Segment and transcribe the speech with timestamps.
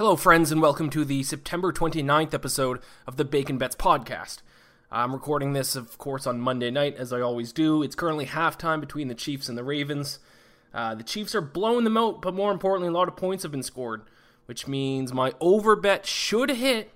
[0.00, 4.38] Hello, friends, and welcome to the September 29th episode of the Bacon Bets podcast.
[4.90, 7.82] I'm recording this, of course, on Monday night, as I always do.
[7.82, 10.18] It's currently halftime between the Chiefs and the Ravens.
[10.72, 13.52] Uh, the Chiefs are blowing them out, but more importantly, a lot of points have
[13.52, 14.00] been scored,
[14.46, 16.94] which means my over bet should hit,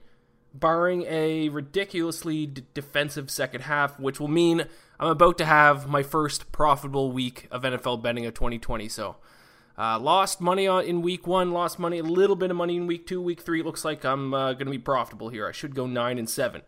[0.54, 4.64] barring a ridiculously d- defensive second half, which will mean
[4.98, 8.88] I'm about to have my first profitable week of NFL betting of 2020.
[8.88, 9.16] So,
[9.76, 12.86] uh, lost money on, in week one, lost money, a little bit of money in
[12.86, 13.60] week two, week three.
[13.60, 15.46] It looks like I'm uh, going to be profitable here.
[15.48, 16.62] I should go nine and seven.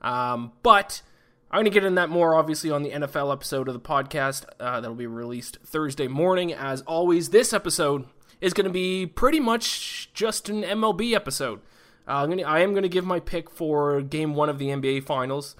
[0.00, 1.02] Um, but
[1.50, 4.44] I'm going to get in that more obviously on the NFL episode of the podcast
[4.58, 6.52] uh, that'll be released Thursday morning.
[6.52, 8.06] As always, this episode
[8.40, 11.60] is going to be pretty much just an MLB episode.
[12.08, 14.68] Uh, I'm gonna, I am going to give my pick for game one of the
[14.68, 15.54] NBA Finals,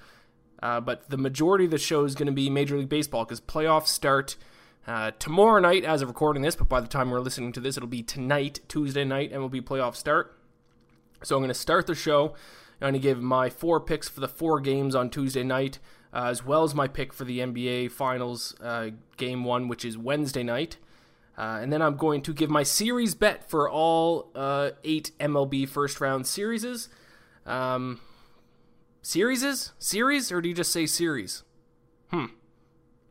[0.61, 3.39] uh, but the majority of the show is going to be Major League Baseball because
[3.39, 4.35] playoffs start
[4.87, 7.77] uh, tomorrow night, as of recording this, but by the time we're listening to this,
[7.77, 10.35] it'll be tonight, Tuesday night, and will be playoff start.
[11.23, 12.29] So I'm going to start the show.
[12.75, 15.77] I'm going to give my four picks for the four games on Tuesday night,
[16.11, 19.99] uh, as well as my pick for the NBA Finals uh, game one, which is
[19.99, 20.77] Wednesday night.
[21.37, 25.69] Uh, and then I'm going to give my series bet for all uh, eight MLB
[25.69, 26.89] first round series.
[27.45, 28.01] Um,
[29.03, 29.73] series?
[29.77, 30.31] Series?
[30.31, 31.43] Or do you just say series?
[32.09, 32.25] Hmm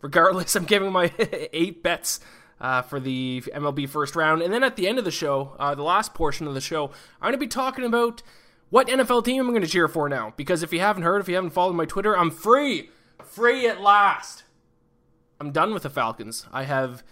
[0.00, 1.12] regardless, I'm giving my
[1.52, 2.20] eight bets
[2.60, 4.42] uh, for the MLB first round.
[4.42, 6.86] And then at the end of the show, uh, the last portion of the show,
[7.20, 8.22] I'm going to be talking about
[8.68, 10.34] what NFL team I'm going to cheer for now.
[10.36, 12.90] Because if you haven't heard, if you haven't followed my Twitter, I'm free.
[13.24, 14.44] Free at last.
[15.40, 16.46] I'm done with the Falcons.
[16.52, 17.02] I have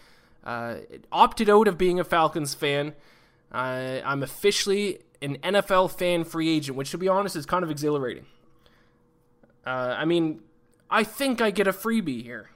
[0.45, 0.77] uh,
[1.11, 2.95] opted out of being a Falcons fan.
[3.51, 8.27] I'm officially an NFL fan free agent, which, to be honest, is kind of exhilarating.
[9.67, 10.41] Uh, I mean,
[10.91, 12.51] I think I get a freebie here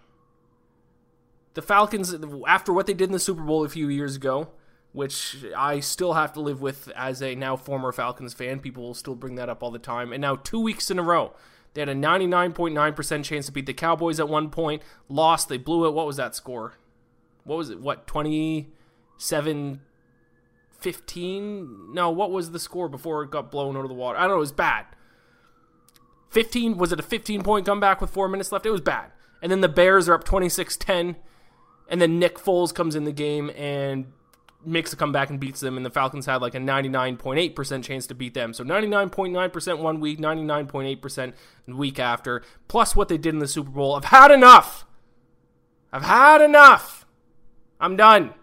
[1.54, 2.14] the Falcons,
[2.46, 4.48] after what they did in the Super Bowl a few years ago,
[4.92, 8.94] which I still have to live with as a now former Falcons fan, people will
[8.94, 10.12] still bring that up all the time.
[10.12, 11.32] And now, two weeks in a row,
[11.74, 15.86] they had a 99.9% chance to beat the Cowboys at one point, lost, they blew
[15.86, 15.92] it.
[15.92, 16.74] What was that score?
[17.44, 17.80] What was it?
[17.80, 19.80] What, 27
[20.78, 21.94] 15?
[21.94, 24.18] No, what was the score before it got blown out of the water?
[24.18, 24.86] I don't know, it was bad.
[26.30, 28.66] 15, was it a 15 point comeback with four minutes left?
[28.66, 29.12] It was bad.
[29.40, 31.16] And then the Bears are up 26 10
[31.88, 34.12] and then Nick Foles comes in the game and
[34.64, 38.14] makes a comeback and beats them, and the Falcons had like a 99.8% chance to
[38.14, 38.52] beat them.
[38.52, 41.32] So 99.9% one week, 99.8%
[41.66, 43.94] the week after, plus what they did in the Super Bowl.
[43.94, 44.86] I've had enough.
[45.92, 47.06] I've had enough.
[47.80, 48.34] I'm done.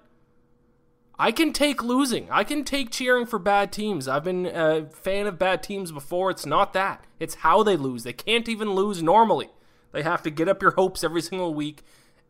[1.17, 2.29] I can take losing.
[2.31, 4.07] I can take cheering for bad teams.
[4.07, 6.31] I've been a fan of bad teams before.
[6.31, 7.05] It's not that.
[7.19, 8.03] It's how they lose.
[8.03, 9.49] They can't even lose normally.
[9.91, 11.83] They have to get up your hopes every single week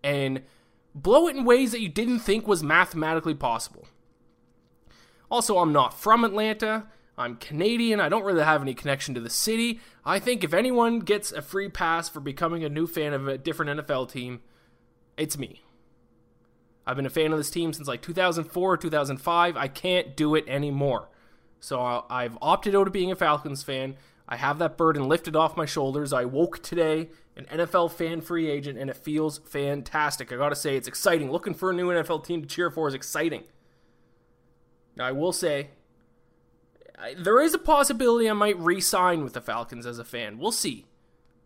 [0.03, 0.41] and
[0.93, 3.87] blow it in ways that you didn't think was mathematically possible.
[5.29, 6.87] Also, I'm not from Atlanta.
[7.17, 7.99] I'm Canadian.
[7.99, 9.79] I don't really have any connection to the city.
[10.05, 13.37] I think if anyone gets a free pass for becoming a new fan of a
[13.37, 14.41] different NFL team,
[15.17, 15.61] it's me.
[16.87, 19.57] I've been a fan of this team since like 2004 or 2005.
[19.57, 21.09] I can't do it anymore.
[21.59, 23.97] So I've opted out of being a Falcons fan.
[24.27, 26.13] I have that burden lifted off my shoulders.
[26.13, 27.09] I woke today
[27.39, 30.31] an NFL fan free agent, and it feels fantastic.
[30.31, 31.31] I gotta say, it's exciting.
[31.31, 33.43] Looking for a new NFL team to cheer for is exciting.
[34.95, 35.69] Now, I will say,
[36.97, 40.37] I, there is a possibility I might re sign with the Falcons as a fan.
[40.37, 40.85] We'll see.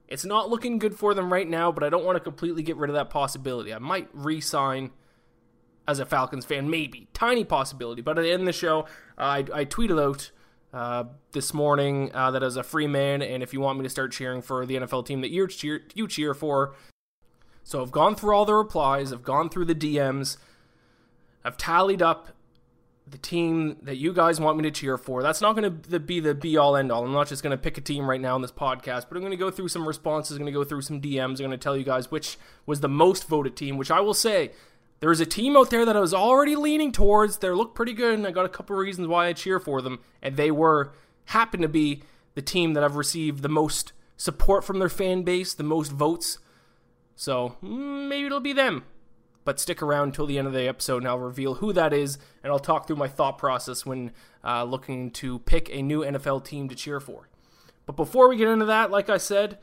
[0.07, 2.77] It's not looking good for them right now, but I don't want to completely get
[2.77, 3.73] rid of that possibility.
[3.73, 4.91] I might re sign
[5.87, 7.07] as a Falcons fan, maybe.
[7.13, 8.01] Tiny possibility.
[8.01, 8.85] But at the end of the show,
[9.17, 10.31] I, I tweeted out
[10.73, 13.89] uh, this morning uh, that as a free man, and if you want me to
[13.89, 16.75] start cheering for the NFL team that you cheer you cheer for.
[17.63, 20.37] So I've gone through all the replies, I've gone through the DMs,
[21.45, 22.29] I've tallied up
[23.05, 25.21] the team that you guys want me to cheer for.
[25.21, 27.05] That's not going to be the be all end all.
[27.05, 29.21] I'm not just going to pick a team right now in this podcast, but I'm
[29.21, 31.51] going to go through some responses, I'm going to go through some DMs, I'm going
[31.51, 34.51] to tell you guys which was the most voted team, which I will say
[35.03, 37.39] there is a team out there that I was already leaning towards.
[37.39, 39.81] They looked pretty good, and I got a couple of reasons why I cheer for
[39.81, 40.93] them, and they were
[41.25, 42.03] happen to be
[42.35, 46.39] the team that I've received the most support from their fan base, the most votes.
[47.17, 48.85] So mm, maybe it'll be them.
[49.43, 52.17] But stick around until the end of the episode and I'll reveal who that is
[52.41, 56.45] and I'll talk through my thought process when uh, looking to pick a new NFL
[56.45, 57.27] team to cheer for.
[57.85, 59.57] But before we get into that, like I said,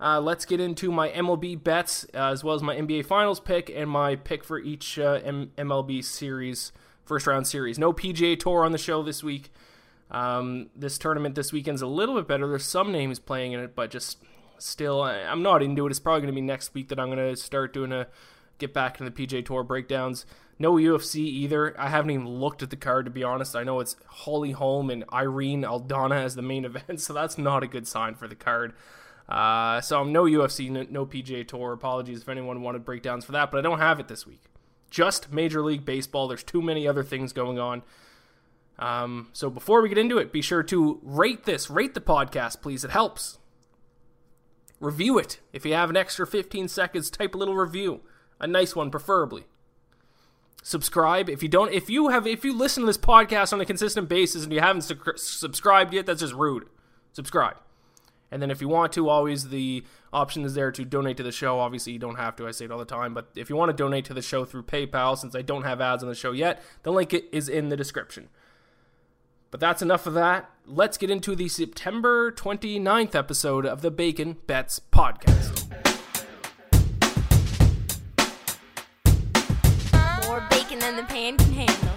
[0.00, 3.70] uh, let's get into my MLB bets uh, as well as my NBA Finals pick
[3.74, 6.72] and my pick for each uh, M- MLB series,
[7.04, 7.78] first round series.
[7.78, 9.50] No PGA Tour on the show this week.
[10.10, 12.46] Um, this tournament this weekend's a little bit better.
[12.46, 14.18] There's some names playing in it, but just
[14.58, 15.90] still, I'm not into it.
[15.90, 18.06] It's probably going to be next week that I'm going to start doing a
[18.58, 20.26] get back into the PGA Tour breakdowns.
[20.58, 21.78] No UFC either.
[21.78, 23.54] I haven't even looked at the card to be honest.
[23.54, 27.62] I know it's Holly Holm and Irene Aldana as the main event, so that's not
[27.62, 28.72] a good sign for the card.
[29.28, 31.72] Uh, so I'm no UFC, no, PGA Tour.
[31.72, 34.42] Apologies if anyone wanted breakdowns for that, but I don't have it this week.
[34.90, 36.28] Just Major League Baseball.
[36.28, 37.82] There's too many other things going on.
[38.78, 42.60] Um, so before we get into it, be sure to rate this, rate the podcast,
[42.60, 42.84] please.
[42.84, 43.38] It helps.
[44.78, 45.40] Review it.
[45.52, 48.02] If you have an extra 15 seconds, type a little review.
[48.38, 49.46] A nice one, preferably.
[50.62, 51.30] Subscribe.
[51.30, 54.08] If you don't, if you have, if you listen to this podcast on a consistent
[54.08, 56.66] basis and you haven't su- subscribed yet, that's just rude.
[57.12, 57.56] Subscribe.
[58.30, 61.32] And then if you want to, always the option is there to donate to the
[61.32, 61.60] show.
[61.60, 62.48] Obviously, you don't have to.
[62.48, 63.14] I say it all the time.
[63.14, 65.80] But if you want to donate to the show through PayPal, since I don't have
[65.80, 68.28] ads on the show yet, the link is in the description.
[69.52, 70.50] But that's enough of that.
[70.66, 75.62] Let's get into the September 29th episode of the Bacon Bets podcast.
[80.26, 81.94] More bacon than the pan can handle.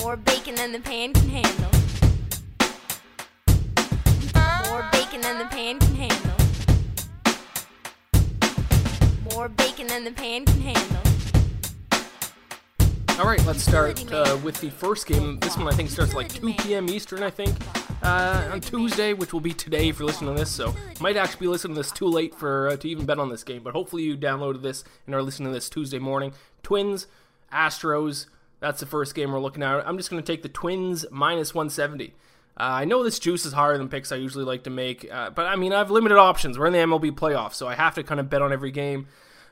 [0.00, 1.85] More bacon than the pan can handle.
[5.16, 6.36] Bacon than the pan can handle.
[9.32, 11.02] More bacon than the pan can handle.
[13.18, 15.38] All right, let's start uh, with the first game.
[15.38, 16.90] This one I think starts like 2 p.m.
[16.90, 17.54] Eastern, I think,
[18.02, 20.50] uh, on Tuesday, which will be today if you're listening to this.
[20.50, 23.30] So might actually be listening to this too late for uh, to even bet on
[23.30, 23.62] this game.
[23.62, 26.34] But hopefully you downloaded this and are listening to this Tuesday morning.
[26.62, 27.06] Twins,
[27.50, 28.26] Astros.
[28.60, 29.86] That's the first game we're looking at.
[29.88, 32.12] I'm just going to take the Twins minus 170.
[32.58, 35.30] Uh, I know this juice is higher than picks I usually like to make, uh,
[35.30, 36.58] but I mean I have limited options.
[36.58, 39.08] We're in the MLB playoffs, so I have to kind of bet on every game.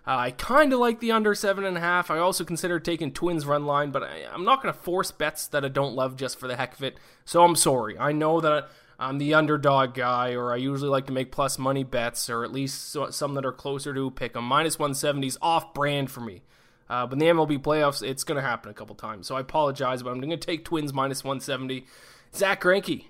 [0.06, 2.10] Uh, I kind of like the under seven and a half.
[2.10, 5.46] I also consider taking Twins run line, but I, am not going to force bets
[5.48, 6.98] that I don't love just for the heck of it.
[7.24, 7.98] So I'm sorry.
[7.98, 8.68] I know that
[8.98, 12.52] I'm the underdog guy, or I usually like to make plus money bets, or at
[12.52, 16.42] least some that are closer to pick A Minus 170 is off brand for me.
[16.88, 19.26] Uh, but in the MLB playoffs, it's going to happen a couple times.
[19.26, 21.86] So I apologize, but I'm going to take Twins minus 170.
[22.34, 23.04] Zack Greinke,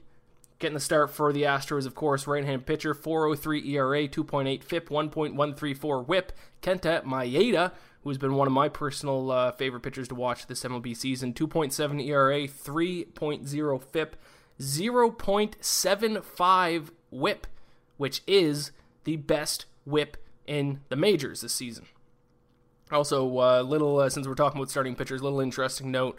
[0.58, 4.88] Getting the start for the Astros, of course, right hand pitcher, 403 ERA, 2.8 FIP,
[4.88, 6.32] 1.134 whip.
[6.62, 7.72] Kenta Maeda,
[8.02, 12.06] who's been one of my personal uh, favorite pitchers to watch this MLB season, 2.7
[12.06, 14.16] ERA, 3.0 FIP,
[14.60, 17.46] 0.75 whip,
[17.96, 18.70] which is
[19.02, 20.16] the best whip
[20.46, 21.86] in the majors this season.
[22.92, 26.18] Also, uh, little, uh, since we're talking about starting pitchers, little interesting note.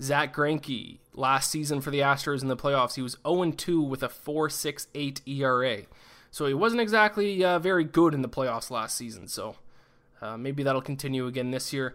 [0.00, 4.08] Zack Greinke, last season for the Astros in the playoffs, he was 0-2 with a
[4.08, 5.82] 4.68 ERA.
[6.30, 9.26] So he wasn't exactly uh, very good in the playoffs last season.
[9.26, 9.56] So
[10.20, 11.94] uh, maybe that'll continue again this year.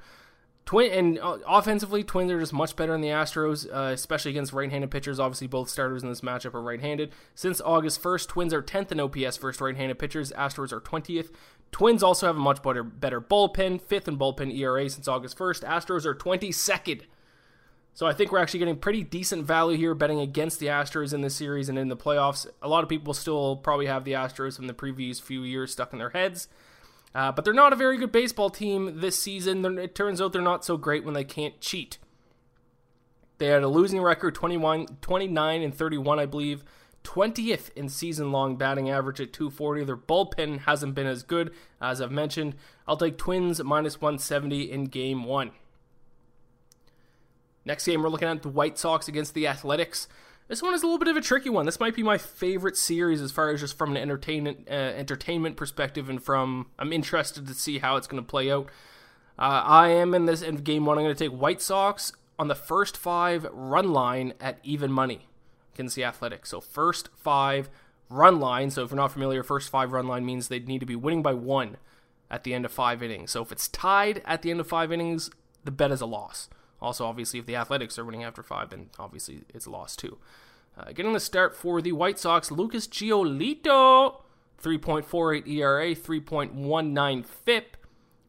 [0.66, 4.54] Twin and uh, offensively, Twins are just much better than the Astros, uh, especially against
[4.54, 5.20] right-handed pitchers.
[5.20, 7.12] Obviously, both starters in this matchup are right-handed.
[7.34, 10.32] Since August 1st, Twins are 10th in OPS versus right-handed pitchers.
[10.32, 11.32] Astros are 20th.
[11.72, 15.64] Twins also have a much better better bullpen, fifth in bullpen ERA since August 1st.
[15.64, 17.04] Astros are 22nd
[17.94, 21.22] so I think we're actually getting pretty decent value here betting against the Astros in
[21.22, 22.48] this series and in the playoffs.
[22.62, 25.92] A lot of people still probably have the Astros from the previous few years stuck
[25.92, 26.48] in their heads.
[27.14, 29.62] Uh, but they're not a very good baseball team this season.
[29.62, 31.98] They're, it turns out they're not so great when they can't cheat.
[33.38, 36.64] They had a losing record 21, 29 and 31, I believe.
[37.04, 39.84] 20th in season long batting average at 240.
[39.84, 42.56] Their bullpen hasn't been as good, as I've mentioned.
[42.88, 45.52] I'll take Twins minus 170 in game one.
[47.66, 50.08] Next game, we're looking at the White Sox against the Athletics.
[50.48, 51.66] This one is a little bit of a tricky one.
[51.66, 55.56] This might be my favorite series as far as just from an entertainment uh, entertainment
[55.58, 58.68] perspective, and from I'm interested to see how it's going to play out.
[59.38, 60.98] Uh, I am in this in game one.
[60.98, 65.28] I'm going to take White Sox on the first five run line at even money
[65.74, 66.50] against the Athletics.
[66.50, 67.70] So first five
[68.10, 68.72] run line.
[68.72, 71.22] So if you're not familiar, first five run line means they'd need to be winning
[71.22, 71.78] by one
[72.30, 73.32] at the end of five innings.
[73.32, 75.30] So if it's tied at the end of five innings,
[75.64, 76.50] the bet is a loss
[76.82, 80.18] Also, obviously, if the Athletics are winning after five, then obviously it's lost too.
[80.78, 84.22] Uh, getting the start for the White Sox, Lucas Giolito,
[84.62, 87.78] 3.48 ERA, 3.19 FIP.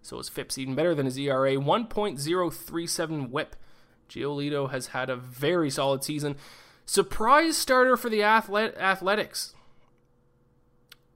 [0.02, 3.56] So his FIP's even better than his ERA, 1.037 WHIP.
[4.08, 6.36] Giolito has had a very solid season.
[6.84, 9.54] Surprise starter for the Athlet- Athletics.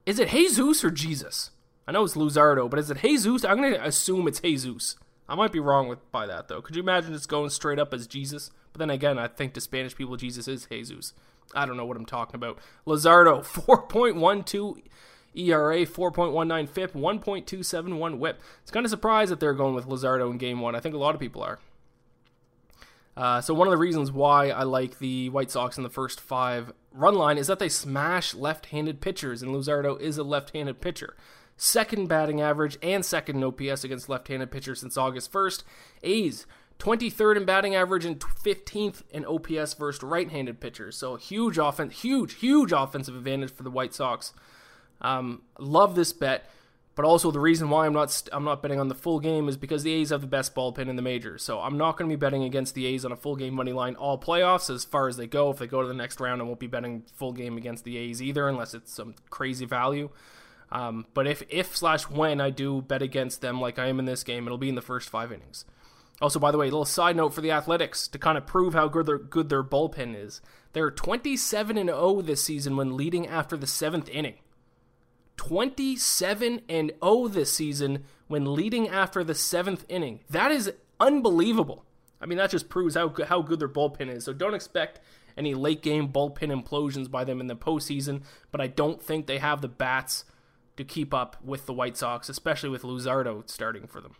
[0.05, 1.51] Is it Jesus or Jesus?
[1.85, 3.43] I know it's Luzardo, but is it Jesus?
[3.43, 4.95] I'm going to assume it's Jesus.
[5.29, 6.61] I might be wrong with by that though.
[6.61, 8.51] Could you imagine just going straight up as Jesus?
[8.73, 11.13] But then again, I think to Spanish people, Jesus is Jesus.
[11.55, 12.59] I don't know what I'm talking about.
[12.85, 13.39] Luzardo,
[13.89, 14.83] 4.12
[15.35, 18.41] ERA, 4.19 FIP, 1.271 WHIP.
[18.61, 20.75] It's kind of surprised that they're going with Luzardo in Game One.
[20.75, 21.59] I think a lot of people are.
[23.15, 26.21] Uh, so one of the reasons why I like the White Sox in the first
[26.21, 31.15] five run line is that they smash left-handed pitchers, and Luzardo is a left-handed pitcher.
[31.57, 35.63] Second batting average and second OPS against left-handed pitchers since August 1st.
[36.03, 36.45] A's
[36.77, 40.95] 23rd in batting average and 15th in OPS versus right-handed pitchers.
[40.95, 44.33] So huge offense, huge, huge offensive advantage for the White Sox.
[45.01, 46.49] Um, love this bet.
[46.93, 49.47] But also the reason why I'm not st- I'm not betting on the full game
[49.47, 51.43] is because the A's have the best bullpen in the majors.
[51.43, 53.71] So I'm not going to be betting against the A's on a full game money
[53.71, 55.51] line all playoffs as far as they go.
[55.51, 57.97] If they go to the next round, I won't be betting full game against the
[57.97, 60.09] A's either unless it's some crazy value.
[60.71, 64.05] Um, but if if slash when I do bet against them like I am in
[64.05, 65.65] this game, it'll be in the first five innings.
[66.19, 68.73] Also, by the way, a little side note for the Athletics to kind of prove
[68.73, 70.41] how good their good their bullpen is.
[70.73, 74.35] They're 27 and 0 this season when leading after the seventh inning.
[75.37, 80.21] 27 and 0 this season when leading after the seventh inning.
[80.29, 81.85] That is unbelievable.
[82.19, 84.25] I mean, that just proves how how good their bullpen is.
[84.25, 84.99] So don't expect
[85.37, 88.23] any late game bullpen implosions by them in the postseason.
[88.51, 90.25] But I don't think they have the bats
[90.77, 94.15] to keep up with the White Sox, especially with Luzardo starting for them.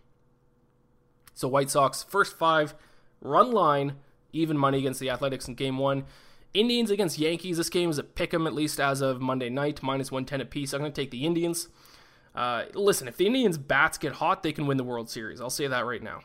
[1.33, 2.73] So White Sox first five
[3.21, 3.93] run line
[4.33, 6.05] even money against the Athletics in Game One.
[6.53, 7.57] Indians against Yankees.
[7.57, 10.73] This game is a pick 'em at least as of Monday night, minus 110 apiece.
[10.73, 11.69] I'm going to take the Indians.
[12.33, 15.41] Uh, listen, if the Indians' bats get hot, they can win the World Series.
[15.41, 16.21] I'll say that right now.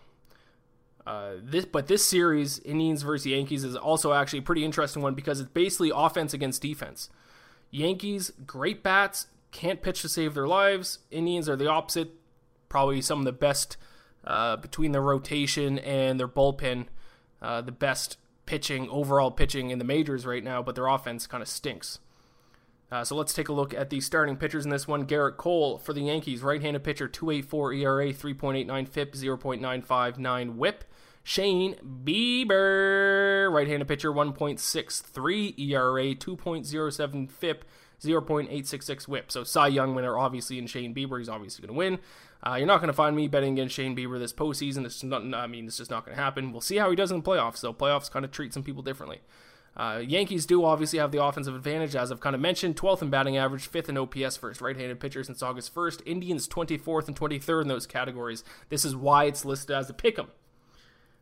[1.06, 5.14] Uh, this, but this series, Indians versus Yankees, is also actually a pretty interesting one
[5.14, 7.08] because it's basically offense against defense.
[7.70, 10.98] Yankees, great bats, can't pitch to save their lives.
[11.10, 12.10] Indians are the opposite,
[12.68, 13.76] probably some of the best
[14.24, 16.86] uh, between their rotation and their bullpen,
[17.40, 18.16] uh, the best
[18.46, 22.00] pitching, overall pitching in the majors right now, but their offense kind of stinks.
[22.90, 25.06] Uh, so let's take a look at the starting pitchers in this one.
[25.06, 30.84] Gerrit Cole for the Yankees, right-handed pitcher, 2.84 ERA, 3.89 FIP, 0.959 WHIP.
[31.24, 37.64] Shane Bieber, right-handed pitcher, 1.63 ERA, 2.07 FIP,
[38.04, 39.30] 0.866 WHIP.
[39.30, 41.18] So Cy Young winner, obviously, and Shane Bieber.
[41.18, 41.98] He's obviously going to win.
[42.44, 44.84] Uh, you're not going to find me betting against Shane Bieber this postseason.
[44.84, 45.22] It's not.
[45.34, 46.52] I mean, it's just not going to happen.
[46.52, 47.58] We'll see how he does in the playoffs.
[47.58, 49.20] So playoffs kind of treat some people differently.
[49.74, 52.76] Uh, Yankees do obviously have the offensive advantage, as I've kind of mentioned.
[52.76, 56.02] 12th in batting average, 5th in OPS for its right-handed pitcher since August 1st.
[56.04, 58.44] Indians 24th and 23rd in those categories.
[58.68, 60.28] This is why it's listed as a pick'em.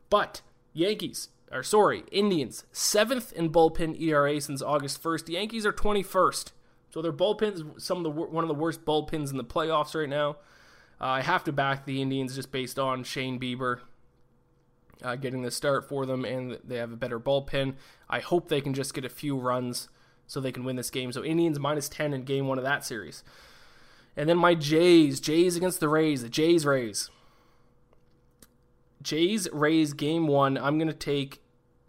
[0.09, 5.27] But Yankees, or sorry, Indians 7th in bullpen ERA since August 1st.
[5.27, 6.51] The Yankees are 21st.
[6.91, 10.09] So their bullpens, some of the one of the worst bullpens in the playoffs right
[10.09, 10.37] now.
[11.01, 13.81] Uh, I have to back the Indians just based on Shane Bieber
[15.03, 17.75] uh, getting the start for them, and they have a better bullpen.
[18.09, 19.89] I hope they can just get a few runs
[20.27, 21.13] so they can win this game.
[21.13, 23.25] So Indians minus 10 in game one of that series.
[24.17, 27.11] And then my Jays, Jays against the Rays, the Jays Rays.
[29.03, 30.59] Jays Rays game one.
[30.59, 31.41] I'm gonna take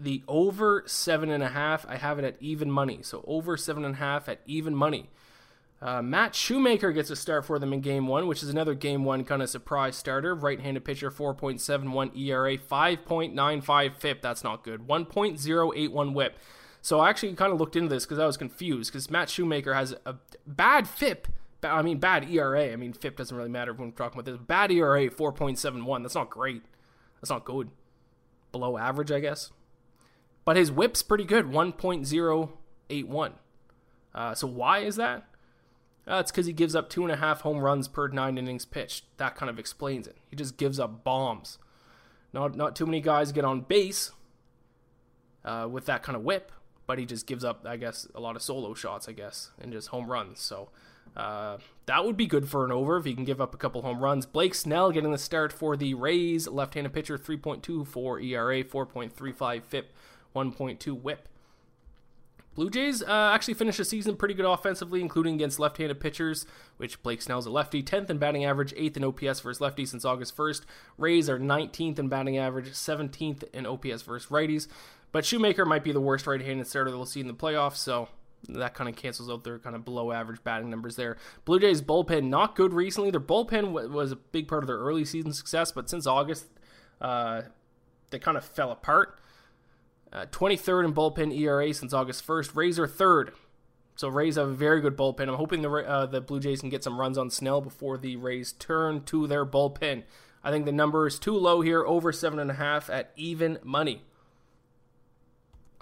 [0.01, 1.85] the over seven and a half.
[1.87, 5.09] I have it at even money, so over seven and a half at even money.
[5.81, 9.03] Uh, Matt Shoemaker gets a start for them in game one, which is another game
[9.03, 10.35] one kind of surprise starter.
[10.35, 14.21] Right handed pitcher, 4.71 ERA, 5.95 FIP.
[14.21, 14.87] That's not good.
[14.87, 16.37] 1.081 whip.
[16.83, 19.73] So I actually kind of looked into this because I was confused because Matt Shoemaker
[19.73, 20.15] has a
[20.45, 21.27] bad FIP.
[21.63, 22.71] I mean, bad ERA.
[22.71, 24.39] I mean, FIP doesn't really matter when we're talking about this.
[24.39, 26.03] Bad ERA, 4.71.
[26.03, 26.63] That's not great.
[27.21, 27.69] That's not good.
[28.51, 29.51] Below average, I guess.
[30.51, 33.31] But his whip's pretty good, 1.081.
[34.13, 35.23] Uh, so why is that?
[36.05, 38.65] Uh, it's because he gives up two and a half home runs per nine innings
[38.65, 39.05] pitched.
[39.15, 40.17] That kind of explains it.
[40.29, 41.57] He just gives up bombs.
[42.33, 44.11] Not not too many guys get on base
[45.45, 46.51] uh, with that kind of whip,
[46.85, 49.71] but he just gives up, I guess, a lot of solo shots, I guess, and
[49.71, 50.41] just home runs.
[50.41, 50.67] So
[51.15, 53.83] uh, that would be good for an over if he can give up a couple
[53.83, 54.25] home runs.
[54.25, 59.93] Blake Snell getting the start for the Rays, left-handed pitcher, 3.24 ERA, 4.35 FIP,
[60.35, 61.27] 1.2 WHIP.
[62.53, 66.45] Blue Jays uh, actually finished the season pretty good offensively, including against left handed pitchers,
[66.77, 70.03] which Blake Snell's a lefty, 10th in batting average, 8th in OPS versus lefties since
[70.03, 70.63] August 1st.
[70.97, 74.67] Rays are 19th in batting average, 17th in OPS versus righties.
[75.13, 77.77] But Shoemaker might be the worst right handed starter that we'll see in the playoffs,
[77.77, 78.09] so
[78.49, 81.15] that kind of cancels out their kind of below average batting numbers there.
[81.45, 83.11] Blue Jays bullpen not good recently.
[83.11, 86.47] Their bullpen was a big part of their early season success, but since August,
[86.99, 87.43] uh,
[88.09, 89.19] they kind of fell apart.
[90.13, 92.55] Uh, 23rd in bullpen ERA since August 1st.
[92.55, 93.31] Rays are third.
[93.95, 95.27] So Rays have a very good bullpen.
[95.27, 98.15] I'm hoping the uh, the Blue Jays can get some runs on Snell before the
[98.15, 100.03] Rays turn to their bullpen.
[100.43, 103.59] I think the number is too low here, over seven and a half at even
[103.63, 104.01] money.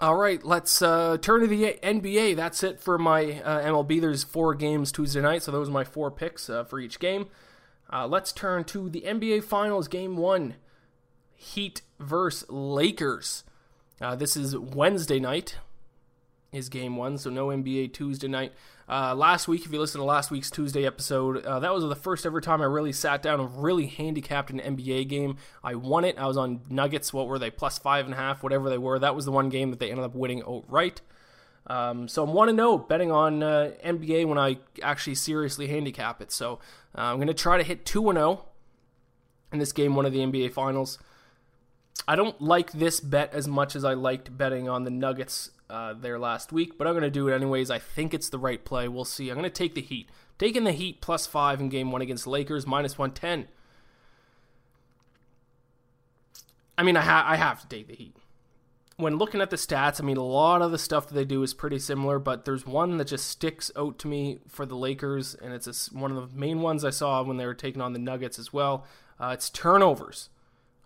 [0.00, 2.36] All right, let's uh, turn to the NBA.
[2.36, 4.00] That's it for my uh, MLB.
[4.00, 7.26] There's four games Tuesday night, so those are my four picks uh, for each game.
[7.92, 10.54] Uh, let's turn to the NBA Finals, Game One,
[11.34, 13.44] Heat versus Lakers.
[14.00, 15.58] Uh, this is Wednesday night,
[16.52, 18.54] is Game One, so no NBA Tuesday night.
[18.88, 21.94] Uh, last week, if you listen to last week's Tuesday episode, uh, that was the
[21.94, 25.36] first ever time I really sat down and really handicapped an NBA game.
[25.62, 26.18] I won it.
[26.18, 27.12] I was on Nuggets.
[27.12, 27.50] What were they?
[27.50, 28.98] Plus five and a half, whatever they were.
[28.98, 31.02] That was the one game that they ended up winning outright.
[31.66, 36.22] Um, so I'm one to know betting on uh, NBA when I actually seriously handicap
[36.22, 36.32] it.
[36.32, 36.54] So
[36.96, 38.46] uh, I'm going to try to hit two and zero
[39.52, 40.98] in this game, one of the NBA Finals.
[42.08, 45.94] I don't like this bet as much as I liked betting on the Nuggets uh,
[45.94, 47.70] there last week, but I'm going to do it anyways.
[47.70, 48.88] I think it's the right play.
[48.88, 49.28] We'll see.
[49.28, 50.08] I'm going to take the Heat.
[50.38, 53.46] Taking the Heat plus five in game one against Lakers, minus 110.
[56.76, 58.16] I mean, I, ha- I have to take the Heat.
[58.96, 61.42] When looking at the stats, I mean, a lot of the stuff that they do
[61.42, 65.34] is pretty similar, but there's one that just sticks out to me for the Lakers,
[65.34, 67.92] and it's a, one of the main ones I saw when they were taking on
[67.92, 68.84] the Nuggets as well.
[69.18, 70.28] Uh, it's turnovers.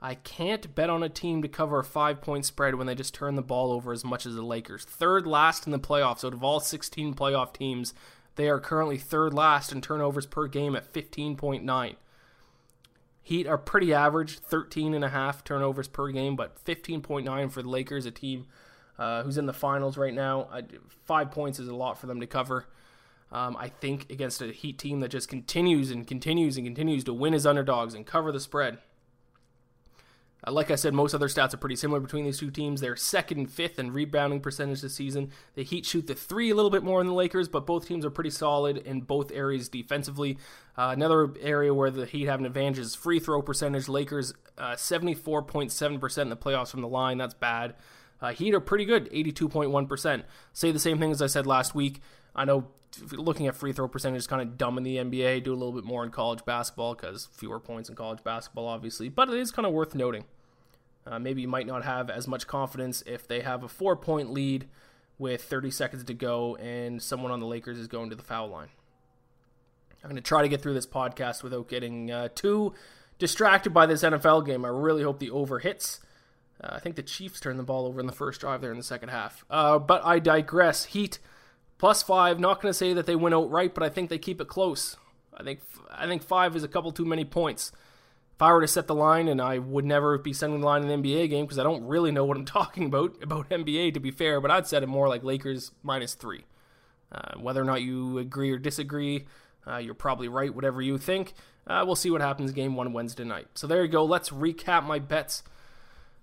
[0.05, 3.15] I can't bet on a team to cover a five point spread when they just
[3.15, 4.85] turn the ball over as much as the Lakers.
[4.85, 6.27] Third last in the playoffs.
[6.27, 7.95] Out of all 16 playoff teams,
[8.37, 11.97] they are currently third last in turnovers per game at 15.9.
[13.23, 17.71] Heat are pretty average, 13 and a half turnovers per game, but 15.9 for the
[17.71, 18.45] Lakers, a team
[18.99, 20.49] uh, who's in the finals right now.
[21.07, 22.67] Five points is a lot for them to cover.
[23.33, 27.15] Um, I think against a Heat team that just continues and continues and continues to
[27.15, 28.77] win as underdogs and cover the spread.
[30.47, 32.81] Uh, like I said, most other stats are pretty similar between these two teams.
[32.81, 35.31] They're second and fifth in rebounding percentage this season.
[35.55, 38.05] The Heat shoot the three a little bit more than the Lakers, but both teams
[38.05, 40.39] are pretty solid in both areas defensively.
[40.77, 43.89] Uh, another area where the Heat have an advantage is free throw percentage.
[43.89, 47.19] Lakers uh, 74.7% in the playoffs from the line.
[47.19, 47.75] That's bad.
[48.21, 50.25] Uh, Heat are pretty good, 82.1%.
[50.53, 52.01] Say the same thing as I said last week.
[52.35, 52.69] I know
[53.13, 55.45] looking at free throw percentage is kind of dumb in the NBA.
[55.45, 59.09] Do a little bit more in college basketball because fewer points in college basketball, obviously.
[59.09, 60.25] But it is kind of worth noting.
[61.07, 64.31] Uh, maybe you might not have as much confidence if they have a four point
[64.31, 64.67] lead
[65.19, 68.49] with 30 seconds to go and someone on the Lakers is going to the foul
[68.49, 68.69] line.
[70.03, 72.75] I'm going to try to get through this podcast without getting uh, too
[73.19, 74.65] distracted by this NFL game.
[74.65, 76.01] I really hope the over hits.
[76.63, 78.77] Uh, I think the Chiefs turned the ball over in the first drive there in
[78.77, 79.45] the second half.
[79.49, 80.87] Uh, but I digress.
[80.87, 81.19] Heat
[81.79, 82.39] plus five.
[82.39, 84.97] Not going to say that they win outright, but I think they keep it close.
[85.37, 87.73] I think I think five is a couple too many points
[88.35, 90.83] if I were to set the line, and I would never be setting the line
[90.83, 93.95] in an NBA game because I don't really know what I'm talking about about NBA
[93.95, 96.45] to be fair, but I'd set it more like Lakers minus three.
[97.13, 99.27] Uh, whether or not you agree or disagree,
[99.69, 100.53] uh, you're probably right.
[100.53, 101.35] Whatever you think,
[101.67, 103.47] uh, we'll see what happens game one Wednesday night.
[103.55, 104.05] So there you go.
[104.05, 105.45] Let's recap my bets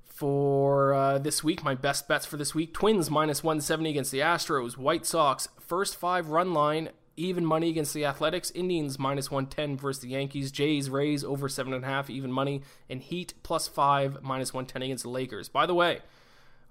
[0.04, 1.64] for uh, this week.
[1.64, 5.96] My best bets for this week: Twins minus 170 against the Astros, White Sox first
[5.96, 8.52] five run line even money against the Athletics.
[8.52, 10.52] Indians minus 110 versus the Yankees.
[10.52, 12.62] Jays, Rays over 7.5, even money.
[12.90, 15.50] And Heat plus 5, minus 110 against the Lakers.
[15.50, 16.00] By the way,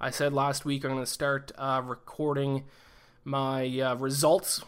[0.01, 2.65] I said last week I'm going to start uh, recording
[3.25, 4.63] my uh, results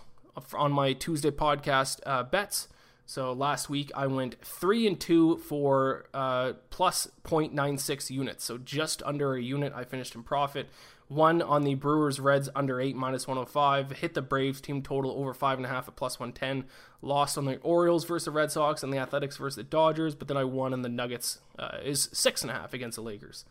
[0.54, 2.68] on my Tuesday podcast uh, bets.
[3.06, 9.02] So last week I went three and two for uh, plus 0.96 units, so just
[9.04, 9.72] under a unit.
[9.74, 10.68] I finished in profit.
[11.12, 13.90] Won on the Brewers Reds under eight minus 105.
[13.98, 16.64] Hit the Braves team total over five and a half at plus 110.
[17.02, 20.28] Lost on the Orioles versus the Red Sox and the Athletics versus the Dodgers, but
[20.28, 23.44] then I won on the Nuggets uh, is six and a half against the Lakers.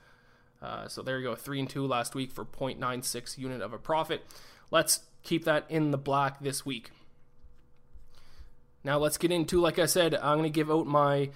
[0.62, 3.78] Uh, so there you go, three and two last week for 0.96 unit of a
[3.78, 4.24] profit.
[4.72, 6.92] Let's keep that in the black this week.
[8.84, 11.30] Now let's get into, like I said, I'm going to give out my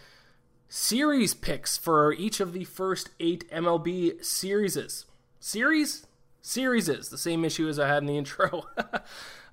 [0.69, 5.05] series picks for each of the first eight MLB series.
[5.39, 6.07] Series?
[6.45, 8.67] Series is the same issue as I had in the intro.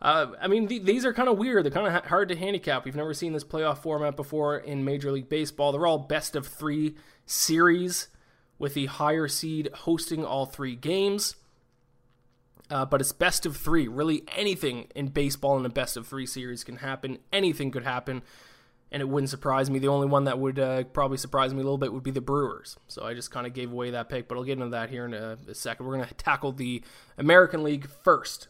[0.02, 1.64] uh, I mean, th- these are kind of weird.
[1.64, 2.84] They're kind of ha- hard to handicap.
[2.84, 5.72] We've never seen this playoff format before in Major League Baseball.
[5.72, 8.08] They're all best of three series
[8.58, 11.36] with the higher seed hosting all three games.
[12.70, 13.88] Uh, but it's best of three.
[13.88, 17.20] Really, anything in baseball in a best of three series can happen.
[17.32, 18.20] Anything could happen,
[18.92, 19.78] and it wouldn't surprise me.
[19.78, 22.20] The only one that would uh, probably surprise me a little bit would be the
[22.20, 22.76] Brewers.
[22.88, 25.06] So I just kind of gave away that pick, but I'll get into that here
[25.06, 25.86] in a, a second.
[25.86, 26.82] We're going to tackle the
[27.16, 28.48] American League first.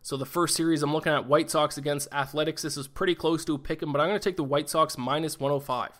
[0.00, 2.62] So the first series, I'm looking at White Sox against Athletics.
[2.62, 5.40] This is pretty close to a but I'm going to take the White Sox minus
[5.40, 5.90] 105.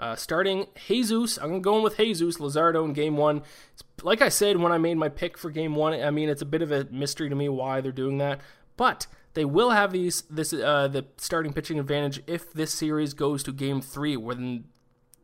[0.00, 3.42] Uh, starting Jesus, I'm going to go in with Jesus Luzardo in game one.
[3.72, 6.42] It's, like I said when I made my pick for game one, I mean, it's
[6.42, 8.40] a bit of a mystery to me why they're doing that.
[8.76, 13.42] But they will have these this uh, the starting pitching advantage if this series goes
[13.44, 14.16] to game three.
[14.16, 14.64] When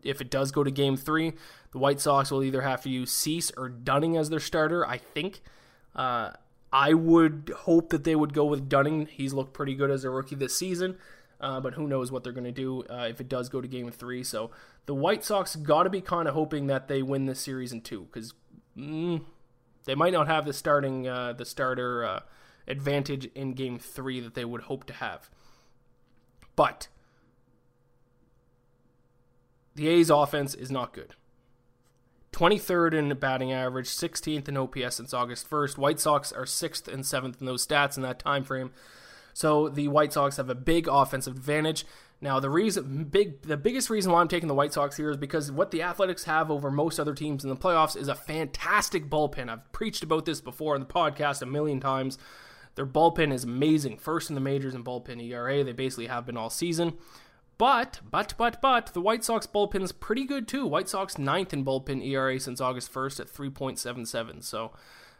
[0.02, 1.32] if it does go to game three,
[1.72, 4.86] the White Sox will either have to use Cease or Dunning as their starter.
[4.86, 5.40] I think.
[5.94, 6.32] Uh,
[6.72, 9.06] I would hope that they would go with Dunning.
[9.06, 10.98] He's looked pretty good as a rookie this season.
[11.40, 13.66] Uh, but who knows what they're going to do uh, if it does go to
[13.66, 14.22] game three.
[14.22, 14.50] So
[14.86, 17.80] the White Sox got to be kind of hoping that they win this series in
[17.80, 18.34] two because
[18.76, 19.22] mm,
[19.86, 22.20] they might not have the starting uh, the starter uh,
[22.70, 25.28] advantage in game three that they would hope to have.
[26.56, 26.88] But
[29.74, 31.14] the A's offense is not good.
[32.32, 35.78] 23rd in batting average, 16th in OPS since August 1st.
[35.78, 38.70] White Sox are 6th and 7th in those stats in that time frame.
[39.34, 41.84] So the White Sox have a big offensive advantage.
[42.20, 45.16] Now the reason big the biggest reason why I'm taking the White Sox here is
[45.16, 49.08] because what the Athletics have over most other teams in the playoffs is a fantastic
[49.08, 49.48] bullpen.
[49.48, 52.18] I've preached about this before in the podcast a million times.
[52.74, 53.98] Their bullpen is amazing.
[53.98, 55.64] First in the majors in bullpen ERA.
[55.64, 56.94] They basically have been all season.
[57.58, 60.66] But, but, but, but, the White Sox bullpen is pretty good too.
[60.66, 64.42] White Sox ninth in bullpen ERA since August 1st at 3.77.
[64.42, 64.72] So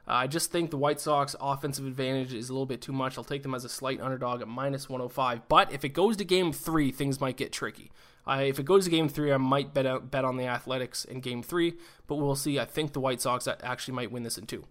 [0.09, 3.19] uh, I just think the White Sox offensive advantage is a little bit too much.
[3.19, 5.49] I'll take them as a slight underdog at minus 105.
[5.49, 7.91] But if it goes to game three, things might get tricky.
[8.27, 11.21] If it goes to game three, I might bet, out, bet on the Athletics in
[11.21, 11.75] game three,
[12.07, 12.59] but we'll see.
[12.59, 14.65] I think the White Sox actually might win this in two.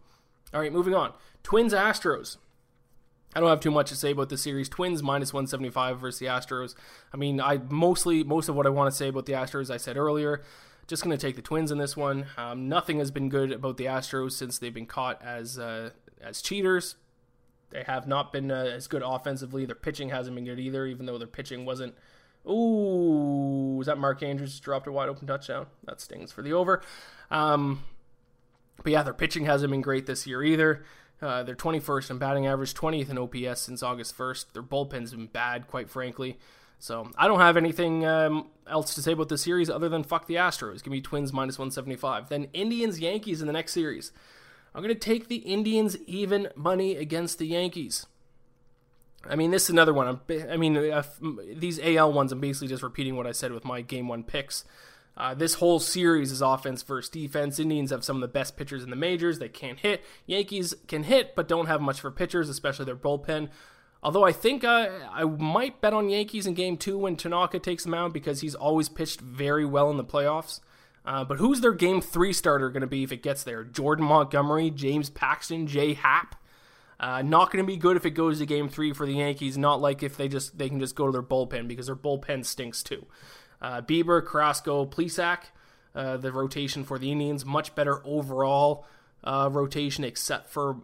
[0.54, 1.13] All right, moving on.
[1.44, 2.38] Twins Astros.
[3.36, 4.70] I don't have too much to say about the series.
[4.70, 6.76] Twins minus 175 versus the Astros.
[7.13, 9.78] I mean, I mostly most of what I want to say about the Astros I
[9.78, 10.42] said earlier.
[10.88, 12.26] Just going to take the Twins in this one.
[12.38, 16.42] Um, nothing has been good about the Astros since they've been caught as uh, as
[16.42, 16.96] cheaters.
[17.70, 19.65] They have not been uh, as good offensively.
[19.65, 21.94] Their pitching hasn't been good either, even though their pitching wasn't.
[22.48, 25.68] Ooh, was that Mark Andrews dropped a wide open touchdown?
[25.84, 26.82] That stings for the over.
[27.30, 27.84] Um,
[28.84, 30.84] but yeah, their pitching hasn't been great this year either.
[31.21, 34.53] Uh, they're 21st in batting average, 20th in OPS since August 1st.
[34.53, 36.38] Their bullpen's been bad, quite frankly.
[36.79, 40.27] So I don't have anything um, else to say about this series other than fuck
[40.27, 40.82] the Astros.
[40.82, 42.29] Give me Twins minus 175.
[42.29, 44.13] Then Indians Yankees in the next series.
[44.73, 48.05] I'm going to take the Indians even money against the Yankees.
[49.29, 50.21] I mean, this is another one.
[50.49, 51.03] i mean, uh,
[51.53, 54.63] these AL ones, I'm basically just repeating what I said with my game one picks.
[55.19, 57.60] Uh, this whole series is offense versus defense.
[57.60, 59.38] Indians have some of the best pitchers in the majors.
[59.38, 60.01] They can't hit.
[60.25, 63.49] Yankees can hit, but don't have much for pitchers, especially their bullpen.
[64.01, 67.84] Although I think uh, I might bet on Yankees in game two when Tanaka takes
[67.84, 70.62] them out because he's always pitched very well in the playoffs.
[71.05, 73.65] Uh, but who's their game three starter going to be if it gets there?
[73.65, 75.95] Jordan Montgomery, James Paxton, J.A.
[75.95, 76.36] Happ.
[76.99, 79.58] Uh, not going to be good if it goes to game three for the Yankees.
[79.58, 82.45] Not like if they just they can just go to their bullpen because their bullpen
[82.45, 83.05] stinks too.
[83.62, 85.39] Uh, Bieber, Carrasco, Plesac,
[85.95, 88.86] uh, the rotation for the Indians, much better overall
[89.24, 90.78] uh, rotation, except for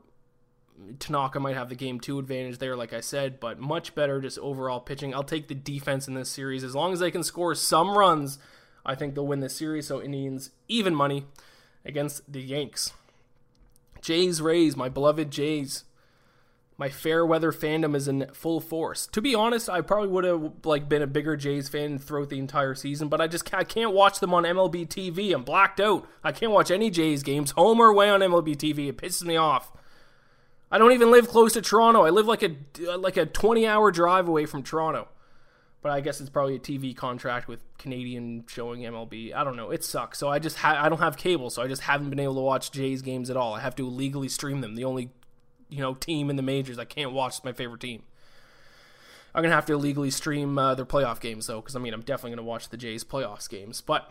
[1.00, 4.38] Tanaka might have the game two advantage there, like I said, but much better just
[4.40, 5.14] overall pitching.
[5.14, 6.64] I'll take the defense in this series.
[6.64, 8.40] As long as they can score some runs,
[8.86, 9.88] I think they'll win this series.
[9.88, 11.26] So Indians, even money
[11.86, 12.92] against the Yanks.
[14.02, 15.85] Jays Rays, my beloved Jays
[16.78, 19.08] my fair weather fandom is in full force.
[19.08, 22.40] To be honest, I probably would have like been a bigger Jays fan throughout the
[22.40, 25.34] entire season, but I just I can't watch them on MLB TV.
[25.34, 26.08] I'm blacked out.
[26.24, 28.90] I can't watch any Jays games, home or away on MLB TV.
[28.90, 29.72] It pisses me off.
[30.70, 32.04] I don't even live close to Toronto.
[32.04, 32.56] I live like a
[32.98, 35.08] like a 20 hour drive away from Toronto.
[35.82, 39.36] But I guess it's probably a TV contract with Canadian showing MLB.
[39.36, 39.70] I don't know.
[39.70, 40.18] It sucks.
[40.18, 42.42] So I just ha- I don't have cable, so I just haven't been able to
[42.42, 43.54] watch Jays games at all.
[43.54, 44.74] I have to illegally stream them.
[44.74, 45.12] The only
[45.70, 46.80] you know team in the majors.
[46.80, 48.04] I can't watch my favorite team.
[49.34, 52.02] I'm gonna have to illegally stream uh, their playoff games though, because I mean I'm
[52.02, 53.82] definitely gonna watch the Jays playoffs games.
[53.82, 54.10] But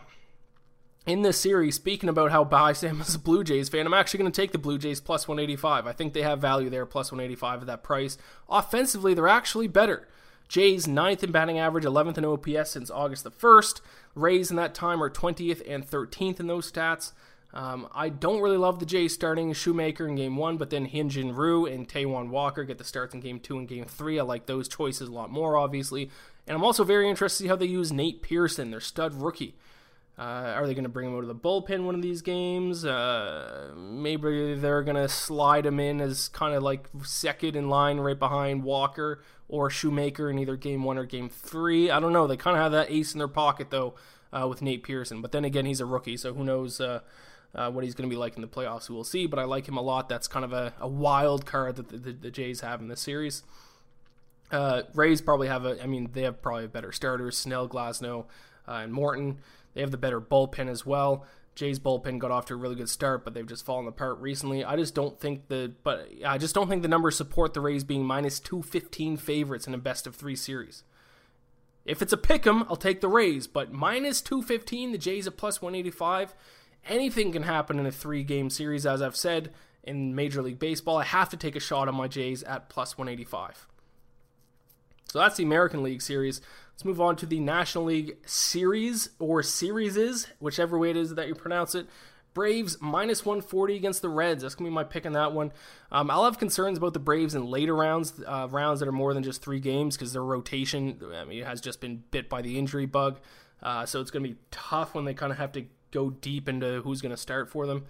[1.05, 3.93] in this series, speaking about how biased I am as a Blue Jays fan, I'm
[3.93, 5.85] actually to take the Blue Jays plus 185.
[5.85, 8.17] I think they have value there, plus 185 at that price.
[8.49, 10.07] Offensively, they're actually better.
[10.47, 13.81] Jays ninth in batting average, 11th in OPS since August the 1st.
[14.13, 17.13] Rays in that time are 20th and 13th in those stats.
[17.55, 21.33] Um, I don't really love the Jays starting Shoemaker in game one, but then Hyun-Jin
[21.33, 24.19] Ryu and Taijuan Walker get the starts in game two and game three.
[24.19, 26.09] I like those choices a lot more, obviously.
[26.45, 29.55] And I'm also very interested to see how they use Nate Pearson, their stud rookie.
[30.19, 30.21] Uh,
[30.55, 32.83] are they going to bring him out of the bullpen one of these games?
[32.85, 37.99] Uh, maybe they're going to slide him in as kind of like second in line
[37.99, 41.89] right behind Walker or Shoemaker in either game one or game three.
[41.89, 42.27] I don't know.
[42.27, 43.95] They kind of have that ace in their pocket, though,
[44.33, 45.21] uh, with Nate Pearson.
[45.21, 46.81] But then again, he's a rookie, so who knows
[47.53, 48.89] uh, uh, what he's going to be like in the playoffs.
[48.89, 50.09] We'll see, but I like him a lot.
[50.09, 53.01] That's kind of a, a wild card that the, the, the Jays have in this
[53.01, 53.43] series.
[54.51, 58.25] Uh, Rays probably have a, I mean, they have probably better starters Snell, Glasnow,
[58.67, 59.39] and Morton.
[59.73, 61.25] They have the better bullpen as well.
[61.55, 64.65] Jay's bullpen got off to a really good start, but they've just fallen apart recently.
[64.65, 67.85] I just don't think the but I just don't think the numbers support the Rays
[67.85, 70.83] being minus two fifteen favorites in a best of three series.
[71.85, 75.27] If it's a pick 'em, I'll take the Rays, but minus two fifteen, the Jays
[75.27, 76.35] at plus one eighty five.
[76.87, 79.51] Anything can happen in a three game series, as I've said
[79.83, 80.97] in Major League Baseball.
[80.97, 83.67] I have to take a shot on my Jays at plus one eighty five.
[85.11, 86.41] So that's the American League series.
[86.73, 91.27] Let's move on to the National League Series or Series, whichever way it is that
[91.27, 91.87] you pronounce it.
[92.33, 94.43] Braves minus 140 against the Reds.
[94.43, 95.53] That's gonna be my pick in that one.
[95.89, 99.13] Um, I'll have concerns about the Braves in later rounds, uh, rounds that are more
[99.13, 102.59] than just three games, because their rotation, I mean, has just been bit by the
[102.59, 103.19] injury bug.
[103.63, 106.81] Uh, so it's gonna be tough when they kind of have to go deep into
[106.81, 107.85] who's gonna start for them.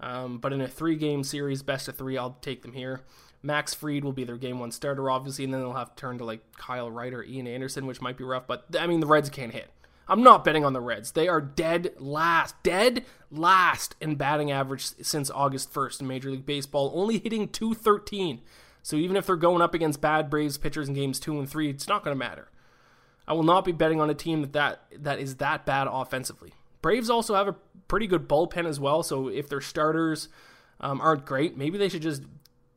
[0.00, 3.00] Um, but in a three-game series, best of three, I'll take them here.
[3.42, 6.18] Max Fried will be their game one starter, obviously, and then they'll have to turn
[6.18, 8.46] to like Kyle Wright or Ian Anderson, which might be rough.
[8.46, 9.70] But I mean, the Reds can't hit.
[10.08, 11.12] I'm not betting on the Reds.
[11.12, 16.46] They are dead last, dead last in batting average since August 1st in Major League
[16.46, 18.40] Baseball, only hitting 213.
[18.82, 21.70] So even if they're going up against bad Braves pitchers in games two and three,
[21.70, 22.50] it's not going to matter.
[23.26, 26.52] I will not be betting on a team that, that that is that bad offensively.
[26.84, 27.56] Braves also have a
[27.88, 29.02] pretty good bullpen as well.
[29.02, 30.28] So if their starters
[30.80, 32.24] um, aren't great, maybe they should just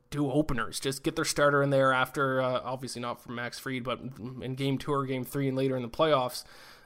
[0.08, 0.80] do openers.
[0.80, 4.00] Just get their starter in there after, uh, obviously not for Max Fried, but
[4.40, 6.44] in game two or game three and later in the playoffs.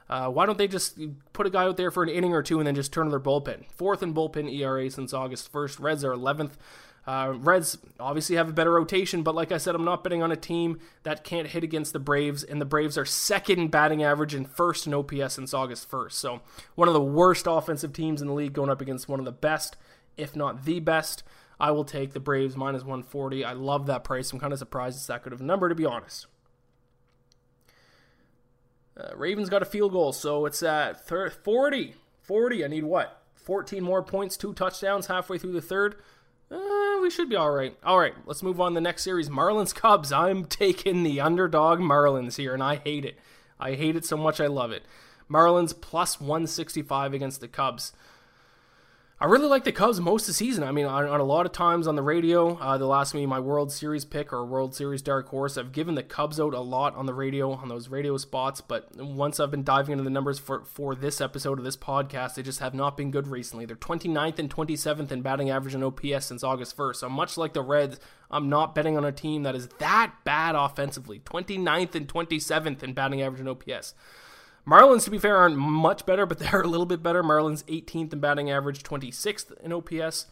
[0.09, 0.99] Uh, why don't they just
[1.31, 3.09] put a guy out there for an inning or two and then just turn to
[3.09, 3.71] their bullpen?
[3.71, 5.79] Fourth in bullpen ERA since August 1st.
[5.79, 6.57] Reds are 11th.
[7.05, 10.31] Uh, Reds obviously have a better rotation, but like I said, I'm not betting on
[10.31, 14.01] a team that can't hit against the Braves, and the Braves are second in batting
[14.01, 16.13] average and first in OPS since August 1st.
[16.13, 16.41] So
[16.75, 19.33] one of the worst offensive teams in the league going up against one of the
[19.33, 19.75] best,
[20.15, 21.23] if not the best.
[21.59, 23.43] I will take the Braves minus 140.
[23.43, 24.31] I love that price.
[24.31, 26.27] I'm kind of surprised it's that good of a number, to be honest.
[28.95, 31.95] Uh, Ravens got a field goal, so it's at 40.
[32.21, 32.63] 40.
[32.63, 33.21] I need what?
[33.35, 35.95] 14 more points, two touchdowns halfway through the third.
[36.53, 37.75] Uh, we should be all right.
[37.83, 39.29] All right, let's move on to the next series.
[39.29, 40.11] Marlins Cubs.
[40.11, 43.17] I'm taking the underdog Marlins here, and I hate it.
[43.59, 44.83] I hate it so much I love it.
[45.29, 47.93] Marlins plus 165 against the Cubs.
[49.19, 50.63] I really like the Cubs most of the season.
[50.63, 53.25] I mean, on, on a lot of times on the radio, uh, they'll ask me
[53.25, 55.55] my World Series pick or World Series dark horse.
[55.55, 58.93] I've given the Cubs out a lot on the radio, on those radio spots, but
[58.97, 62.41] once I've been diving into the numbers for, for this episode of this podcast, they
[62.41, 63.65] just have not been good recently.
[63.65, 66.95] They're 29th and 27th in batting average and OPS since August 1st.
[66.97, 67.99] So, much like the Reds,
[68.31, 71.19] I'm not betting on a team that is that bad offensively.
[71.19, 73.93] 29th and 27th in batting average and OPS.
[74.65, 77.23] Marlins, to be fair, aren't much better, but they're a little bit better.
[77.23, 80.27] Marlins 18th in batting average, 26th in OPS.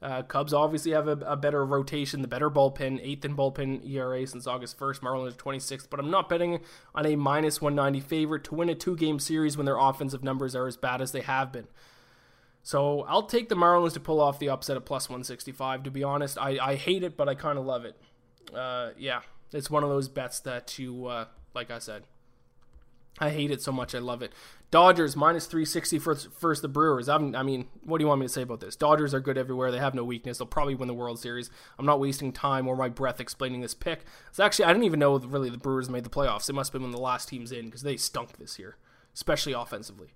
[0.00, 4.26] Uh, Cubs obviously have a, a, better rotation, the better bullpen, eighth in bullpen ERA
[4.26, 4.98] since August 1st.
[4.98, 6.58] Marlins 26th, but I'm not betting
[6.92, 10.56] on a minus 190 favorite to win a two game series when their offensive numbers
[10.56, 11.68] are as bad as they have been.
[12.64, 15.84] So I'll take the Marlins to pull off the upset at plus 165.
[15.84, 17.96] To be honest, I, I hate it, but I kind of love it.
[18.52, 19.20] Uh, yeah,
[19.52, 22.02] it's one of those bets that you, uh, like I said,
[23.22, 23.94] I hate it so much.
[23.94, 24.32] I love it.
[24.72, 27.08] Dodgers minus 360 for first the Brewers.
[27.08, 28.74] I'm, i mean, what do you want me to say about this?
[28.74, 29.70] Dodgers are good everywhere.
[29.70, 30.38] They have no weakness.
[30.38, 31.48] They'll probably win the World Series.
[31.78, 34.04] I'm not wasting time or my breath explaining this pick.
[34.28, 36.48] It's actually I didn't even know really the Brewers made the playoffs.
[36.48, 38.76] It must have been when the last team's in because they stunk this year,
[39.14, 40.14] especially offensively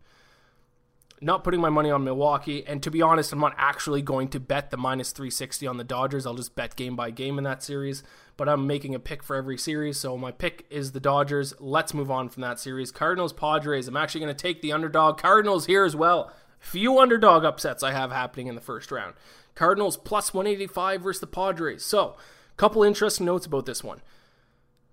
[1.21, 2.67] not putting my money on Milwaukee.
[2.67, 5.85] And to be honest, I'm not actually going to bet the minus 360 on the
[5.85, 6.27] Dodgers.
[6.27, 8.03] I'll just bet game by game in that series.
[8.37, 9.99] But I'm making a pick for every series.
[9.99, 11.55] So my pick is the Dodgers.
[11.59, 12.91] Let's move on from that series.
[12.91, 13.89] Cardinals, Padres.
[13.89, 15.19] I'm actually going to take the underdog.
[15.19, 16.31] Cardinals here as well.
[16.59, 19.15] Few underdog upsets I have happening in the first round.
[19.55, 21.85] Cardinals plus 185 versus the Padres.
[21.85, 22.17] So,
[22.53, 24.03] a couple interesting notes about this one.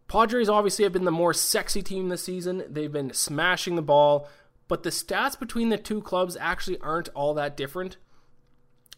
[0.08, 2.64] Padres obviously have been the more sexy team this season.
[2.70, 4.30] They've been smashing the ball
[4.74, 7.98] but the stats between the two clubs actually aren't all that different.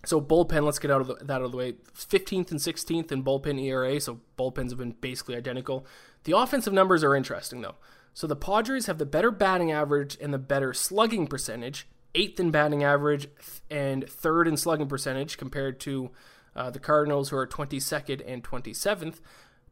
[0.06, 1.74] So bullpen, let's get out of the, that out of the way.
[1.94, 5.86] 15th and 16th in bullpen ERA, so bullpens have been basically identical.
[6.24, 7.76] The offensive numbers are interesting though.
[8.14, 12.52] So the Padres have the better batting average and the better slugging percentage, eighth in
[12.52, 13.28] batting average
[13.70, 16.10] and third in slugging percentage compared to
[16.56, 19.20] uh, the Cardinals, who are 22nd and 27th.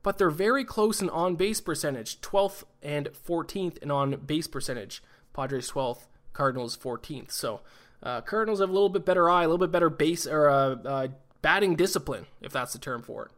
[0.02, 5.02] But they're very close in on base percentage, 12th and 14th in on base percentage.
[5.34, 7.32] Padres 12th, Cardinals 14th.
[7.32, 7.62] So
[8.02, 10.76] uh, Cardinals have a little bit better eye, a little bit better base or uh,
[10.86, 11.08] uh,
[11.42, 13.32] batting discipline, if that's the term for it.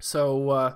[0.00, 0.74] So uh,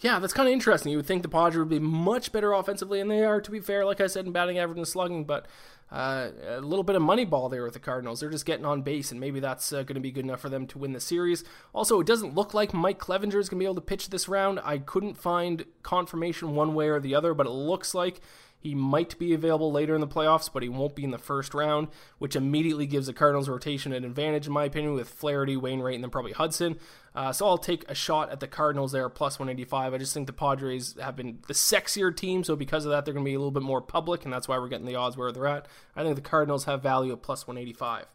[0.00, 0.92] yeah, that's kind of interesting.
[0.92, 3.60] You would think the Padres would be much better offensively, and they are, to be
[3.60, 5.46] fair, like I said, in batting average and slugging, but
[5.90, 8.20] uh, a little bit of money ball there with the Cardinals.
[8.20, 10.48] They're just getting on base, and maybe that's uh, going to be good enough for
[10.48, 11.44] them to win the series.
[11.72, 14.28] Also, it doesn't look like Mike Clevinger is going to be able to pitch this
[14.28, 14.60] round.
[14.64, 18.20] I couldn't find confirmation one way or the other, but it looks like
[18.66, 21.54] he might be available later in the playoffs, but he won't be in the first
[21.54, 21.86] round,
[22.18, 26.02] which immediately gives the Cardinals rotation an advantage, in my opinion, with Flaherty, Wainwright, and
[26.02, 26.76] then probably Hudson.
[27.14, 29.94] Uh, so I'll take a shot at the Cardinals there, plus 185.
[29.94, 33.14] I just think the Padres have been the sexier team, so because of that, they're
[33.14, 35.16] going to be a little bit more public, and that's why we're getting the odds
[35.16, 35.66] where they're at.
[35.94, 38.06] I think the Cardinals have value at plus 185.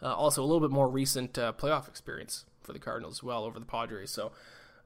[0.00, 3.42] Uh, also, a little bit more recent uh, playoff experience for the Cardinals as well
[3.42, 4.12] over the Padres.
[4.12, 4.30] So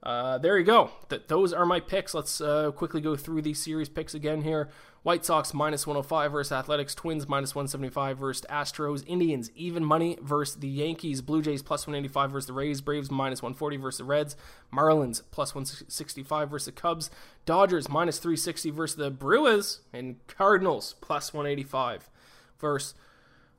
[0.02, 0.90] uh, there you go.
[1.08, 2.14] Th- those are my picks.
[2.14, 4.70] Let's uh, quickly go through these series picks again here.
[5.02, 10.56] White Sox minus 105 versus Athletics, Twins minus 175 versus Astros, Indians even money versus
[10.56, 14.36] the Yankees, Blue Jays plus 185 versus the Rays, Braves minus 140 versus the Reds,
[14.72, 17.10] Marlins plus 165 versus the Cubs,
[17.46, 22.10] Dodgers minus 360 versus the Brewers, and Cardinals plus 185
[22.58, 22.94] versus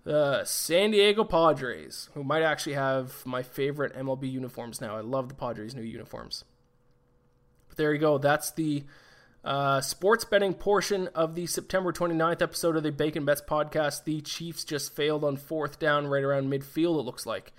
[0.04, 4.96] the San Diego Padres, who might actually have my favorite MLB uniforms now.
[4.96, 6.44] I love the Padres' new uniforms.
[7.68, 8.18] But there you go.
[8.18, 8.84] That's the
[9.44, 14.04] uh, sports betting portion of the September 29th episode of the Bacon Bets podcast.
[14.04, 17.54] The Chiefs just failed on fourth down right around midfield, it looks like.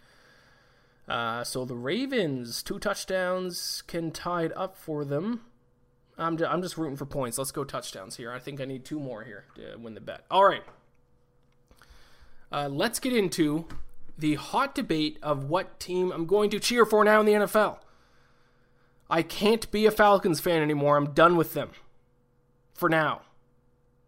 [1.09, 5.43] Uh, so the Ravens, two touchdowns can tie it up for them.
[6.19, 7.39] I'm, I'm just rooting for points.
[7.39, 8.31] Let's go touchdowns here.
[8.31, 10.25] I think I need two more here to win the bet.
[10.31, 10.63] All right.
[12.53, 13.67] Uh, let's get into
[14.19, 17.79] the hot debate of what team I'm going to cheer for now in the NFL.
[19.09, 20.97] I can't be a Falcons fan anymore.
[20.97, 21.71] I'm done with them.
[22.75, 23.23] For now.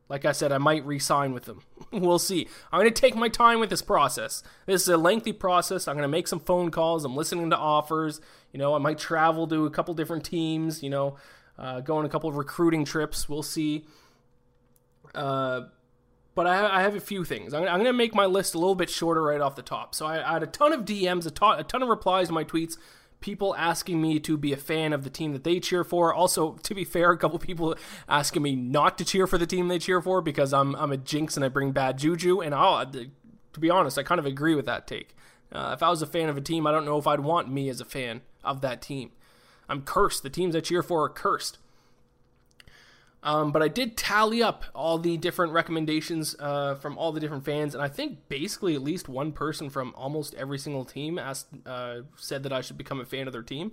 [0.09, 1.62] Like I said, I might re sign with them.
[1.92, 2.46] we'll see.
[2.70, 4.42] I'm going to take my time with this process.
[4.66, 5.88] This is a lengthy process.
[5.88, 7.04] I'm going to make some phone calls.
[7.04, 8.20] I'm listening to offers.
[8.52, 11.16] You know, I might travel to a couple different teams, you know,
[11.59, 13.28] uh, go on a couple of recruiting trips.
[13.28, 13.87] We'll see.
[15.14, 15.62] Uh,
[16.35, 17.55] but I, I, have a few things.
[17.55, 19.94] I'm, I'm going to make my list a little bit shorter right off the top.
[19.94, 22.33] So I, I had a ton of DMs, a ton, a ton of replies to
[22.33, 22.77] my tweets
[23.25, 26.12] people asking me to be a fan of the team that they cheer for.
[26.12, 27.75] Also, to be fair, a couple people
[28.07, 30.99] asking me not to cheer for the team they cheer for because I'm I'm a
[30.99, 32.42] jinx and I bring bad juju.
[32.42, 35.16] And I'll, to be honest, I kind of agree with that take.
[35.51, 37.51] Uh, if I was a fan of a team, I don't know if I'd want
[37.51, 39.12] me as a fan of that team.
[39.70, 40.23] I'm cursed.
[40.23, 41.57] The teams I cheer for are cursed.
[43.25, 47.47] Um, but I did tally up all the different recommendations uh, from all the different
[47.47, 51.47] fans, and I think basically at least one person from almost every single team asked,
[51.65, 53.73] uh, said that I should become a fan of their team.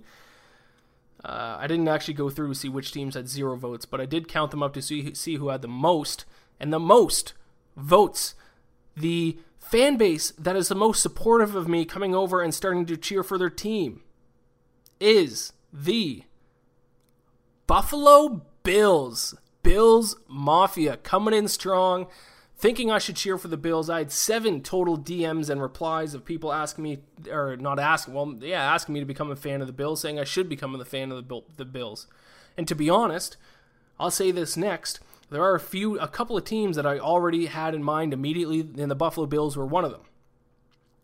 [1.22, 4.06] Uh, I didn't actually go through to see which teams had zero votes, but I
[4.06, 6.24] did count them up to see see who had the most,
[6.58, 7.34] and the most
[7.76, 8.34] votes.
[8.96, 12.96] The fan base that is the most supportive of me coming over and starting to
[12.96, 14.00] cheer for their team
[14.98, 16.24] is the
[17.66, 19.34] Buffalo Bills.
[19.62, 22.06] Bills Mafia coming in strong,
[22.56, 23.88] thinking I should cheer for the Bills.
[23.88, 26.98] I had seven total DMs and replies of people asking me,
[27.30, 30.18] or not asking, well, yeah, asking me to become a fan of the Bills, saying
[30.18, 32.06] I should become a fan of the, the Bills.
[32.56, 33.36] And to be honest,
[33.98, 35.00] I'll say this next.
[35.30, 38.60] There are a few, a couple of teams that I already had in mind immediately,
[38.60, 40.02] and the Buffalo Bills were one of them.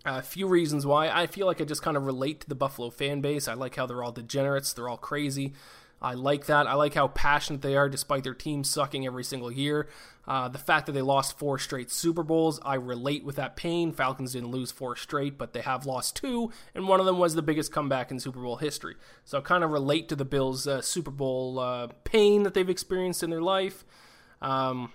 [0.04, 1.08] A few reasons why.
[1.08, 3.48] I feel like I just kind of relate to the Buffalo fan base.
[3.48, 5.54] I like how they're all degenerates, they're all crazy.
[6.00, 6.66] I like that.
[6.66, 9.88] I like how passionate they are despite their team sucking every single year.
[10.26, 13.92] Uh, the fact that they lost four straight Super Bowls, I relate with that pain.
[13.92, 17.34] Falcons didn't lose four straight, but they have lost two, and one of them was
[17.34, 18.94] the biggest comeback in Super Bowl history.
[19.24, 22.68] So I kind of relate to the Bills' uh, Super Bowl uh, pain that they've
[22.68, 23.84] experienced in their life.
[24.42, 24.92] Um,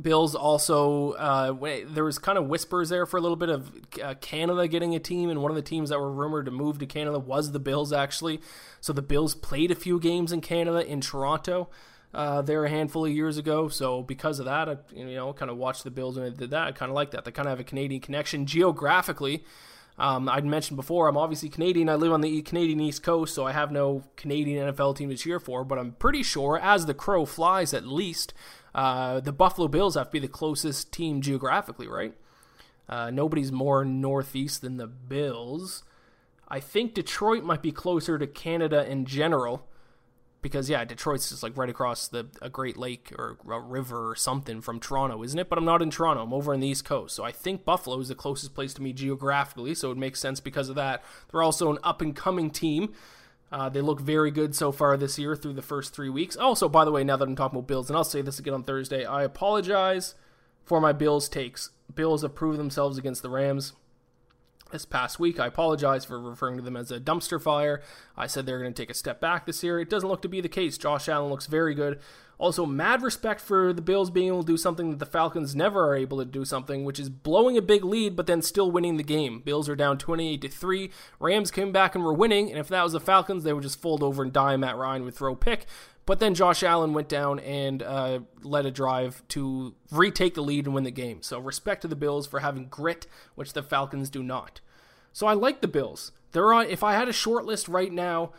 [0.00, 1.52] Bills also uh,
[1.90, 3.70] there was kind of whispers there for a little bit of
[4.02, 6.78] uh, Canada getting a team, and one of the teams that were rumored to move
[6.78, 8.40] to Canada was the Bills actually.
[8.80, 11.68] So the Bills played a few games in Canada in Toronto
[12.14, 13.68] uh, there a handful of years ago.
[13.68, 16.50] So because of that, I you know kind of watched the Bills and I did
[16.50, 16.68] that.
[16.68, 17.24] I kind of like that.
[17.24, 19.44] They kind of have a Canadian connection geographically.
[19.98, 21.90] Um, I'd mentioned before, I'm obviously Canadian.
[21.90, 25.16] I live on the Canadian East Coast, so I have no Canadian NFL team to
[25.16, 25.64] cheer for.
[25.64, 28.32] But I'm pretty sure, as the crow flies, at least
[28.74, 32.14] uh, the Buffalo Bills have to be the closest team geographically, right?
[32.88, 35.84] Uh, nobody's more northeast than the Bills.
[36.48, 39.68] I think Detroit might be closer to Canada in general,
[40.42, 44.16] because yeah, Detroit's just like right across the a Great Lake or a river or
[44.16, 45.48] something from Toronto, isn't it?
[45.48, 46.22] But I'm not in Toronto.
[46.22, 48.82] I'm over on the East Coast, so I think Buffalo is the closest place to
[48.82, 49.74] me geographically.
[49.74, 51.02] So it makes sense because of that.
[51.30, 52.92] They're also an up and coming team.
[53.52, 56.36] Uh, they look very good so far this year through the first three weeks.
[56.36, 58.54] Also, by the way, now that I'm talking about Bills, and I'll say this again
[58.54, 60.14] on Thursday, I apologize
[60.64, 61.70] for my Bills takes.
[61.94, 63.74] Bills have proved themselves against the Rams
[64.72, 65.38] this past week.
[65.38, 67.82] I apologize for referring to them as a dumpster fire.
[68.16, 69.78] I said they're going to take a step back this year.
[69.78, 70.76] It doesn't look to be the case.
[70.76, 72.00] Josh Allen looks very good.
[72.38, 75.88] Also, mad respect for the Bills being able to do something that the Falcons never
[75.88, 78.96] are able to do something, which is blowing a big lead but then still winning
[78.96, 79.40] the game.
[79.44, 80.90] Bills are down 28 to 3.
[81.20, 83.80] Rams came back and were winning, and if that was the Falcons, they would just
[83.80, 84.56] fold over and die.
[84.56, 85.66] Matt Ryan would throw pick.
[86.04, 90.66] But then Josh Allen went down and uh, led a drive to retake the lead
[90.66, 91.22] and win the game.
[91.22, 94.60] So respect to the Bills for having grit, which the Falcons do not.
[95.12, 96.10] So I like the Bills.
[96.32, 96.66] They're on.
[96.66, 98.32] If I had a short list right now,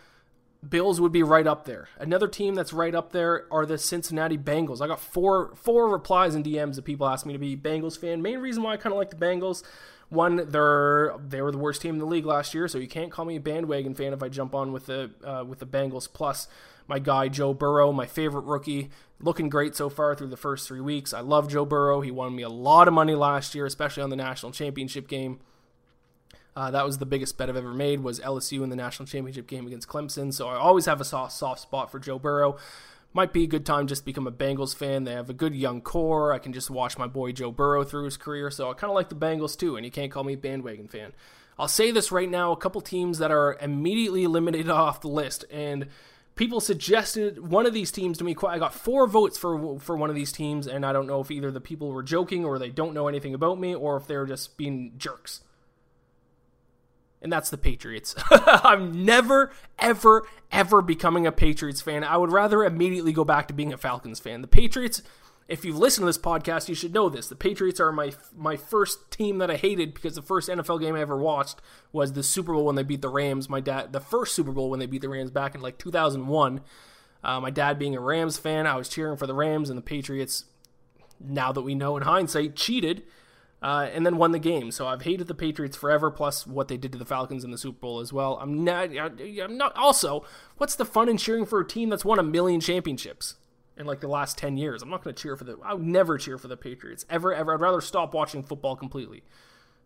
[0.67, 1.89] Bills would be right up there.
[1.99, 4.81] Another team that's right up there are the Cincinnati Bengals.
[4.81, 8.21] I got four four replies in DMs of people asking me to be Bengals fan.
[8.21, 9.63] Main reason why I kind of like the Bengals.
[10.09, 13.11] One, they're they were the worst team in the league last year, so you can't
[13.11, 16.11] call me a bandwagon fan if I jump on with the uh, with the Bengals.
[16.11, 16.47] Plus,
[16.87, 20.81] my guy Joe Burrow, my favorite rookie, looking great so far through the first three
[20.81, 21.13] weeks.
[21.13, 22.01] I love Joe Burrow.
[22.01, 25.39] He won me a lot of money last year, especially on the national championship game.
[26.55, 29.47] Uh, that was the biggest bet I've ever made was LSU in the national championship
[29.47, 30.31] game against Clemson.
[30.33, 32.57] So I always have a soft, soft spot for Joe Burrow.
[33.11, 35.03] Might be a good time just become a Bengals fan.
[35.03, 36.33] They have a good young core.
[36.33, 38.49] I can just watch my boy Joe Burrow through his career.
[38.51, 40.87] So I kind of like the Bengals too, and you can't call me a bandwagon
[40.87, 41.13] fan.
[41.57, 45.45] I'll say this right now: a couple teams that are immediately eliminated off the list,
[45.51, 45.87] and
[46.35, 48.35] people suggested one of these teams to me.
[48.47, 51.31] I got four votes for for one of these teams, and I don't know if
[51.31, 54.25] either the people were joking or they don't know anything about me, or if they're
[54.25, 55.41] just being jerks
[57.23, 58.13] and that's the Patriots.
[58.29, 62.03] I'm never, ever, ever becoming a Patriots fan.
[62.03, 64.41] I would rather immediately go back to being a Falcons fan.
[64.41, 65.01] The Patriots,
[65.47, 67.27] if you've listened to this podcast, you should know this.
[67.27, 70.95] The Patriots are my my first team that I hated because the first NFL game
[70.95, 73.49] I ever watched was the Super Bowl when they beat the Rams.
[73.49, 76.61] My dad, the first Super Bowl when they beat the Rams back in like 2001.
[77.23, 79.83] Uh, my dad being a Rams fan, I was cheering for the Rams and the
[79.83, 80.45] Patriots.
[81.19, 83.03] Now that we know in hindsight, cheated
[83.61, 84.71] uh, and then won the game.
[84.71, 87.57] So I've hated the Patriots forever, plus what they did to the Falcons in the
[87.57, 88.37] Super Bowl as well.
[88.41, 88.89] I'm not.
[88.97, 89.75] I'm not.
[89.77, 90.25] Also,
[90.57, 93.35] what's the fun in cheering for a team that's won a million championships
[93.77, 94.81] in like the last ten years?
[94.81, 95.57] I'm not going to cheer for the.
[95.63, 97.53] I would never cheer for the Patriots ever, ever.
[97.53, 99.23] I'd rather stop watching football completely.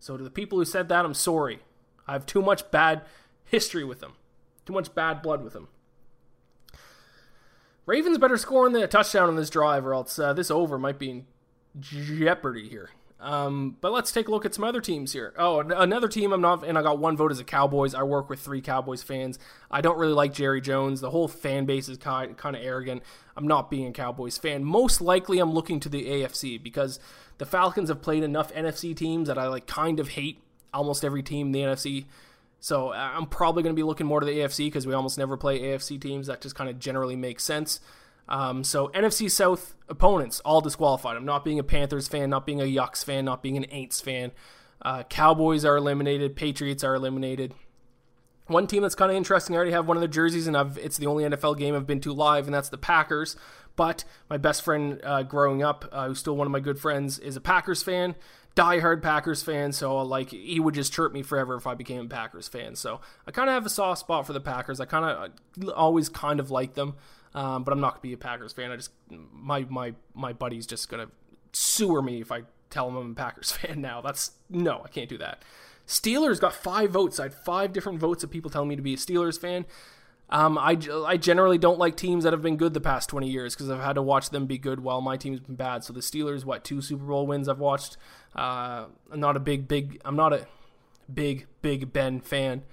[0.00, 1.60] So to the people who said that, I'm sorry.
[2.06, 3.02] I have too much bad
[3.44, 4.12] history with them,
[4.64, 5.68] too much bad blood with them.
[7.86, 10.98] Ravens better score on the touchdown on this drive, or else uh, this over might
[10.98, 11.26] be in
[11.80, 12.90] jeopardy here.
[13.20, 15.34] Um, but let's take a look at some other teams here.
[15.36, 17.92] Oh, another team I'm not, and I got one vote as a Cowboys.
[17.92, 19.40] I work with three Cowboys fans.
[19.70, 21.00] I don't really like Jerry Jones.
[21.00, 23.02] The whole fan base is kind kind of arrogant.
[23.36, 24.64] I'm not being a Cowboys fan.
[24.64, 27.00] Most likely, I'm looking to the AFC because
[27.38, 30.40] the Falcons have played enough NFC teams that I like kind of hate
[30.72, 32.04] almost every team in the NFC.
[32.60, 35.18] So uh, I'm probably going to be looking more to the AFC because we almost
[35.18, 36.26] never play AFC teams.
[36.26, 37.80] That just kind of generally makes sense.
[38.28, 41.16] Um, so NFC South opponents all disqualified.
[41.16, 44.02] I'm not being a Panthers fan, not being a Yucks fan, not being an Aints
[44.02, 44.32] fan.
[44.82, 46.36] Uh, Cowboys are eliminated.
[46.36, 47.54] Patriots are eliminated.
[48.46, 49.54] One team that's kind of interesting.
[49.54, 51.86] I already have one of the jerseys, and I've, it's the only NFL game I've
[51.86, 53.36] been to live, and that's the Packers.
[53.76, 57.18] But my best friend uh, growing up, uh, who's still one of my good friends,
[57.18, 58.16] is a Packers fan,
[58.56, 59.72] diehard Packers fan.
[59.72, 62.74] So like he would just chirp me forever if I became a Packers fan.
[62.74, 64.80] So I kind of have a soft spot for the Packers.
[64.80, 66.96] I kind of always kind of like them.
[67.38, 68.72] Um, but I'm not gonna be a Packers fan.
[68.72, 71.06] I just my my my buddy's just gonna
[71.52, 74.00] sewer me if I tell him I'm a Packers fan now.
[74.00, 75.44] That's no, I can't do that.
[75.86, 77.20] Steelers got five votes.
[77.20, 79.66] I had five different votes of people telling me to be a Steelers fan.
[80.30, 80.76] Um, I,
[81.06, 83.80] I generally don't like teams that have been good the past 20 years because I've
[83.80, 85.84] had to watch them be good while my team's been bad.
[85.84, 87.96] So the Steelers, what two Super Bowl wins I've watched.
[88.34, 90.00] Uh, I'm not a big big.
[90.04, 90.46] I'm not a
[91.12, 92.64] big big Ben fan.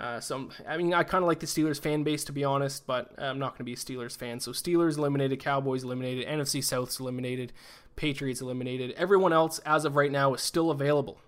[0.00, 2.86] Uh, so I mean, I kind of like the Steelers fan base to be honest,
[2.86, 4.40] but I'm not going to be a Steelers fan.
[4.40, 7.52] So Steelers eliminated, Cowboys eliminated, NFC South's eliminated,
[7.96, 8.92] Patriots eliminated.
[8.92, 11.18] Everyone else, as of right now, is still available.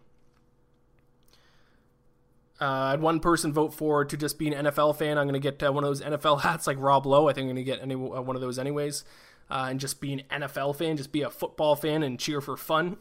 [2.62, 5.18] Uh, I had one person vote for to just be an NFL fan.
[5.18, 7.29] I'm going to get uh, one of those NFL hats like Rob Lowe.
[7.29, 9.05] I think I'm going to get any, uh, one of those anyways
[9.51, 12.57] uh, and just be an NFL fan, just be a football fan and cheer for
[12.57, 12.97] fun.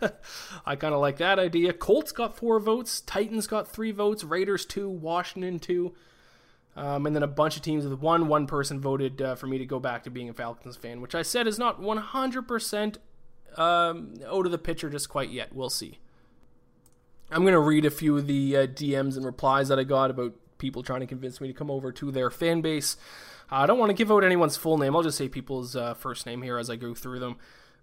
[0.66, 1.72] I kind of like that idea.
[1.72, 5.94] Colts got four votes, Titans got three votes, Raiders two, Washington two.
[6.74, 8.28] Um, and then a bunch of teams with one.
[8.28, 11.14] One person voted uh, for me to go back to being a Falcons fan, which
[11.14, 12.96] I said is not 100%
[13.58, 15.54] um, out of the picture just quite yet.
[15.54, 15.98] We'll see.
[17.30, 20.10] I'm going to read a few of the uh, DMs and replies that I got
[20.10, 22.96] about people trying to convince me to come over to their fan base.
[23.52, 24.96] I don't want to give out anyone's full name.
[24.96, 27.36] I'll just say people's uh, first name here as I go through them.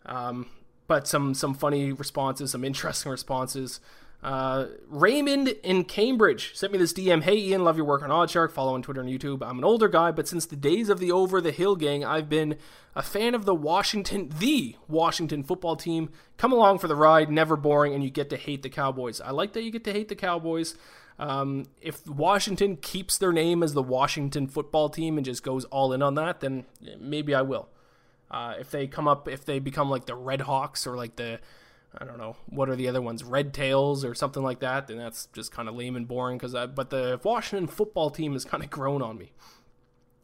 [0.05, 0.47] Um,
[0.87, 3.79] but some some funny responses, some interesting responses.
[4.21, 7.23] Uh, Raymond in Cambridge sent me this DM.
[7.23, 8.51] Hey Ian, love your work on OddsShark.
[8.51, 9.41] Follow on Twitter and YouTube.
[9.47, 12.27] I'm an older guy, but since the days of the Over the Hill gang, I've
[12.27, 12.57] been
[12.95, 16.09] a fan of the Washington, the Washington football team.
[16.35, 19.21] Come along for the ride, never boring, and you get to hate the Cowboys.
[19.21, 20.75] I like that you get to hate the Cowboys.
[21.19, 25.91] Um, if Washington keeps their name as the Washington football team and just goes all
[25.91, 26.65] in on that, then
[26.97, 27.67] maybe I will.
[28.31, 31.39] Uh, if they come up, if they become like the Red Hawks or like the
[31.97, 34.97] I don't know what are the other ones, Red Tails or something like that, then
[34.97, 36.37] that's just kind of lame and boring.
[36.37, 39.33] Because but the Washington football team has kind of grown on me.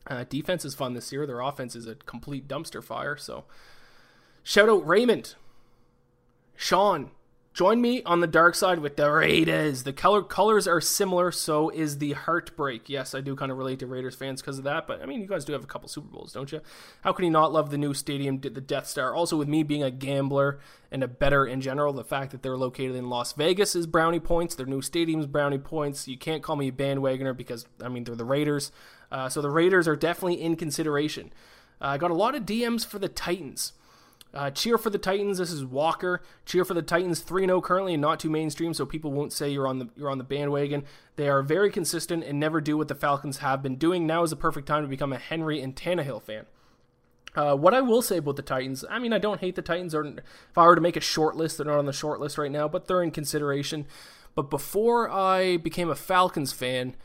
[0.08, 1.26] Uh, defense is fun this year.
[1.26, 3.18] Their offense is a complete dumpster fire.
[3.18, 3.46] So
[4.44, 5.36] shout out Raymond,
[6.56, 7.12] Sean,
[7.56, 9.84] Join me on the dark side with the Raiders.
[9.84, 12.90] The color colors are similar, so is the heartbreak.
[12.90, 15.22] Yes, I do kind of relate to Raiders fans because of that, but I mean,
[15.22, 16.60] you guys do have a couple Super Bowls, don't you?
[17.00, 19.16] How can you not love the new stadium, the Death Star?
[19.16, 20.60] Also, with me being a gambler
[20.92, 24.20] and a better in general, the fact that they're located in Las Vegas is brownie
[24.20, 24.56] points.
[24.56, 26.10] Their new stadium's brownie points.
[26.10, 28.74] You can't call me a bandwagoner because I mean they're the Raiders,
[29.14, 31.32] uh, so the Raiders are definitely in consideration.
[31.80, 33.72] Uh, I got a lot of DMs for the Titans.
[34.36, 35.38] Uh, cheer for the Titans.
[35.38, 36.22] This is Walker.
[36.46, 37.24] Cheer for the Titans.
[37.24, 40.18] 3-0 currently and not too mainstream, so people won't say you're on the you're on
[40.18, 40.84] the bandwagon.
[41.16, 44.06] They are very consistent and never do what the Falcons have been doing.
[44.06, 46.46] Now is the perfect time to become a Henry and Tannehill fan.
[47.34, 49.96] Uh, what I will say about the Titans, I mean, I don't hate the Titans.
[49.96, 52.38] Or if I were to make a short list, they're not on the short list
[52.38, 53.86] right now, but they're in consideration.
[54.36, 56.96] But before I became a Falcons fan,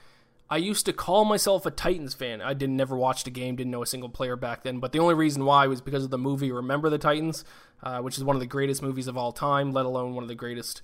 [0.51, 2.43] I used to call myself a Titans fan.
[2.43, 4.81] I didn't never watch the game, didn't know a single player back then.
[4.81, 7.45] But the only reason why was because of the movie Remember the Titans,
[7.85, 10.29] uh, which is one of the greatest movies of all time, let alone one of
[10.29, 10.83] the greatest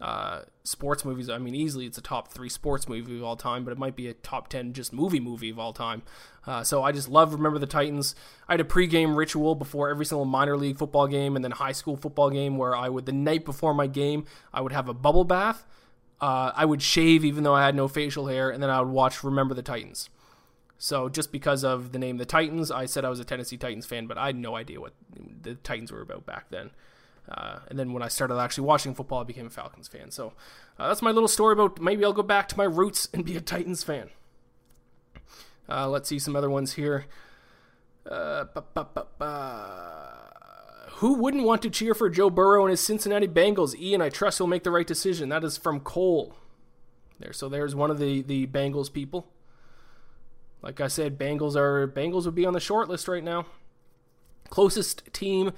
[0.00, 1.28] uh, sports movies.
[1.28, 3.96] I mean, easily it's a top three sports movie of all time, but it might
[3.96, 6.02] be a top ten just movie movie of all time.
[6.46, 8.14] Uh, so I just love Remember the Titans.
[8.48, 11.72] I had a pregame ritual before every single minor league football game and then high
[11.72, 14.94] school football game where I would the night before my game I would have a
[14.94, 15.66] bubble bath
[16.20, 18.90] uh, I would shave even though I had no facial hair, and then I would
[18.90, 20.10] watch Remember the Titans.
[20.78, 23.86] So just because of the name the Titans, I said I was a Tennessee Titans
[23.86, 24.94] fan, but I had no idea what
[25.42, 26.70] the Titans were about back then.
[27.28, 30.10] Uh, and then when I started actually watching football, I became a Falcons fan.
[30.10, 30.32] So
[30.78, 33.36] uh, that's my little story about maybe I'll go back to my roots and be
[33.36, 34.10] a Titans fan.
[35.68, 37.06] Uh, let's see some other ones here.
[38.08, 38.46] Uh,
[40.98, 43.78] who wouldn't want to cheer for Joe Burrow and his Cincinnati Bengals?
[43.78, 45.28] Ian, I trust he'll make the right decision.
[45.28, 46.34] That is from Cole.
[47.20, 49.28] There, so there's one of the the Bengals people.
[50.60, 53.46] Like I said, Bengals are Bengals would be on the short list right now.
[54.50, 55.52] Closest team,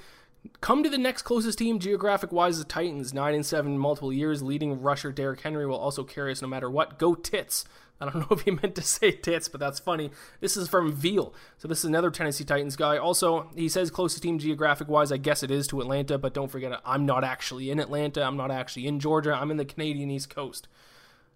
[0.61, 4.43] come to the next closest team geographic wise the Titans, nine and seven multiple years.
[4.43, 6.99] Leading rusher Derrick Henry will also carry us no matter what.
[6.99, 7.65] Go Tits.
[8.01, 10.11] I don't know if he meant to say tits, but that's funny.
[10.41, 11.35] This is from Veal.
[11.59, 12.97] So this is another Tennessee Titans guy.
[12.97, 16.51] Also, he says closest team geographic wise, I guess it is to Atlanta, but don't
[16.51, 18.23] forget I'm not actually in Atlanta.
[18.23, 19.35] I'm not actually in Georgia.
[19.35, 20.67] I'm in the Canadian East Coast.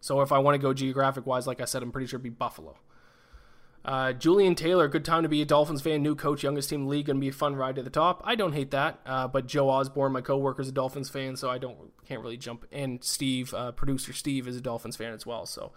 [0.00, 2.24] So if I want to go geographic wise, like I said, I'm pretty sure it'd
[2.24, 2.76] be Buffalo.
[3.84, 7.06] Uh, Julian Taylor, good time to be a Dolphins fan, new coach, youngest team league,
[7.06, 8.22] gonna be a fun ride to the top.
[8.24, 11.50] I don't hate that, uh, but Joe Osborne, my coworker, is a Dolphins fan, so
[11.50, 11.76] I don't
[12.06, 12.64] can't really jump.
[12.72, 15.44] And Steve, uh, producer Steve, is a Dolphins fan as well.
[15.44, 15.72] So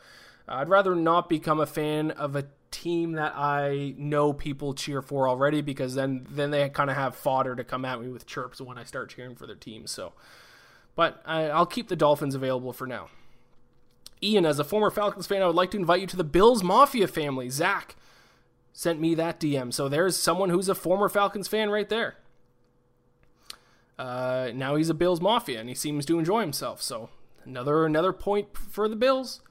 [0.48, 5.28] I'd rather not become a fan of a team that I know people cheer for
[5.28, 8.62] already because then then they kind of have fodder to come at me with chirps
[8.62, 9.86] when I start cheering for their team.
[9.86, 10.14] So,
[10.96, 13.10] but I, I'll keep the Dolphins available for now.
[14.22, 16.64] Ian, as a former Falcons fan, I would like to invite you to the Bills
[16.64, 17.50] Mafia family.
[17.50, 17.96] Zach
[18.74, 19.74] sent me that DM.
[19.74, 22.16] So there's someone who's a former Falcons fan right there.
[23.98, 26.82] Uh, now he's a Bills Mafia and he seems to enjoy himself.
[26.82, 27.10] So
[27.44, 29.42] another another point for the Bills.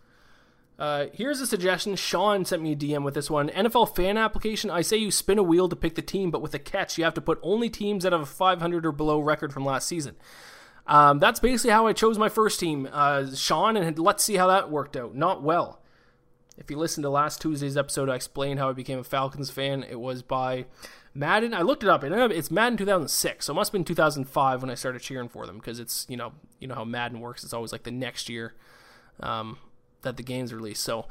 [0.79, 1.97] Uh, here's a suggestion.
[1.97, 3.49] Sean sent me a DM with this one.
[3.49, 4.71] NFL fan application.
[4.71, 7.05] I say you spin a wheel to pick the team, but with a catch, you
[7.05, 10.17] have to put only teams that have a 500 or below record from last season.
[10.87, 14.47] Um, that's basically how I chose my first team, uh, Sean, and let's see how
[14.47, 15.15] that worked out.
[15.15, 15.81] Not well.
[16.57, 19.83] If you listened to last Tuesday's episode, I explained how I became a Falcons fan.
[19.83, 20.67] It was by
[21.13, 21.53] Madden.
[21.53, 24.71] I looked it up, and it's Madden 2006, so it must have been 2005 when
[24.71, 27.45] I started cheering for them because it's you know you know how Madden works.
[27.45, 28.55] It's always like the next year.
[29.21, 29.59] Um,
[30.03, 30.83] that the game's released.
[30.83, 31.07] So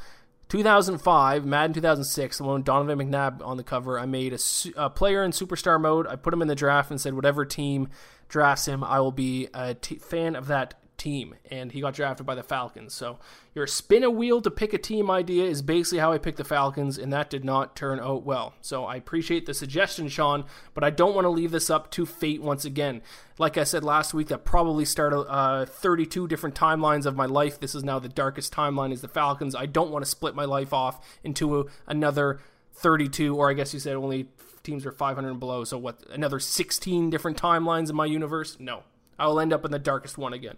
[0.50, 4.00] 2005, Madden 2006, the one with Donovan McNabb on the cover.
[4.00, 4.40] I made a,
[4.76, 6.06] a, player in superstar mode.
[6.08, 7.90] I put him in the draft and said, whatever team
[8.30, 10.76] drafts him, I will be a t- fan of that
[11.06, 12.92] team, and he got drafted by the Falcons.
[12.92, 13.20] So
[13.54, 16.44] your spin a wheel to pick a team idea is basically how I picked the
[16.44, 18.56] Falcons, and that did not turn out well.
[18.60, 22.08] So I appreciate the suggestion, Sean, but I don't want to leave this up to
[22.08, 23.04] fate once again.
[23.38, 27.60] Like I said last week, that probably started uh, 32 different timelines of my life.
[27.60, 29.54] This is now the darkest timeline is the Falcons.
[29.54, 32.40] I don't want to split my life off into a, another
[32.74, 34.28] 32, or I guess you said only
[34.64, 35.66] teams are 500 and below.
[35.66, 36.02] So what?
[36.10, 38.58] Another 16 different timelines in my universe?
[38.60, 38.82] No,
[39.20, 40.58] I will end up in the darkest one again.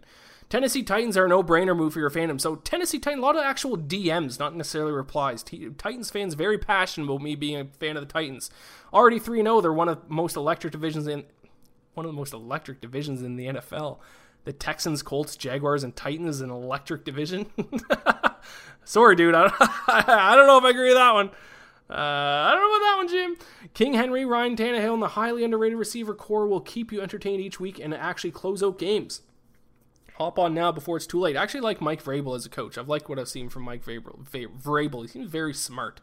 [0.50, 2.40] Tennessee Titans are a no-brainer move for your fandom.
[2.40, 5.44] So Tennessee Titans, a lot of actual DMs, not necessarily replies.
[5.44, 8.50] T- Titans fans very passionate about me being a fan of the Titans.
[8.94, 11.26] Already 3-0, they're one of the most electric divisions in
[11.96, 13.98] one of the most electric divisions in the NFL.
[14.46, 17.48] The Texans, Colts, Jaguars, and Titans an electric division.
[18.86, 19.36] Sorry, dude.
[19.36, 19.52] I,
[19.88, 21.30] I don't know if I agree with that one.
[21.90, 23.48] Uh, I don't know about that one, Jim.
[23.74, 27.60] King Henry, Ryan Tannehill, and the highly underrated receiver core will keep you entertained each
[27.60, 29.22] week and actually close out games.
[30.18, 31.38] Hop on now before it's too late.
[31.38, 32.78] I actually like Mike Vrabel as a coach.
[32.78, 34.28] I've liked what I've seen from Mike Vrabel.
[34.28, 35.04] Vrabel.
[35.04, 36.02] He seems very smart.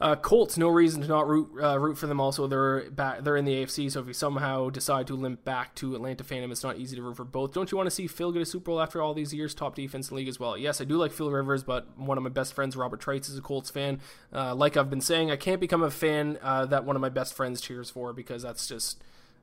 [0.00, 2.20] Uh, Colts, no reason to not root uh, root for them.
[2.20, 5.74] Also, they're back, they're in the AFC, so if you somehow decide to limp back
[5.74, 7.52] to Atlanta fandom, it's not easy to root for both.
[7.52, 9.54] Don't you want to see Phil get a Super Bowl after all these years?
[9.54, 10.56] Top defense in league as well.
[10.56, 13.36] Yes, I do like Phil Rivers, but one of my best friends, Robert Trites, is
[13.36, 14.00] a Colts fan.
[14.32, 17.08] Uh, like I've been saying, I can't become a fan uh, that one of my
[17.08, 19.02] best friends cheers for because that's just.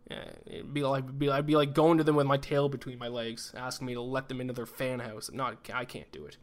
[0.10, 3.08] It'd be like be, I'd be like going to them with my tail between my
[3.08, 5.30] legs, asking me to let them into their fan house.
[5.30, 6.38] I'm not, I can't do it.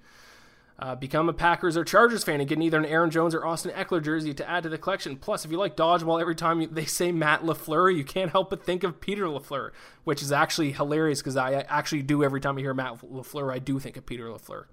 [0.78, 3.70] Uh, become a Packers or Chargers fan and get either an Aaron Jones or Austin
[3.72, 5.16] Ekeler jersey to add to the collection.
[5.16, 8.64] Plus, if you like dodgeball, every time they say Matt LaFleur, you can't help but
[8.64, 9.70] think of Peter LaFleur,
[10.02, 13.60] which is actually hilarious because I actually do every time I hear Matt LaFleur, I
[13.60, 14.64] do think of Peter LaFleur.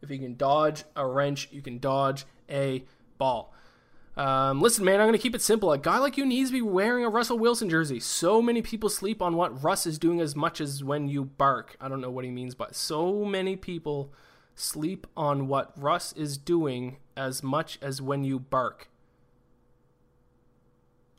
[0.00, 2.84] If you can dodge a wrench, you can dodge a
[3.16, 3.52] ball.
[4.18, 5.70] Um, listen, man, I'm going to keep it simple.
[5.70, 8.00] A guy like you needs to be wearing a Russell Wilson jersey.
[8.00, 11.76] So many people sleep on what Russ is doing as much as when you bark.
[11.80, 14.12] I don't know what he means, but so many people
[14.56, 18.88] sleep on what Russ is doing as much as when you bark.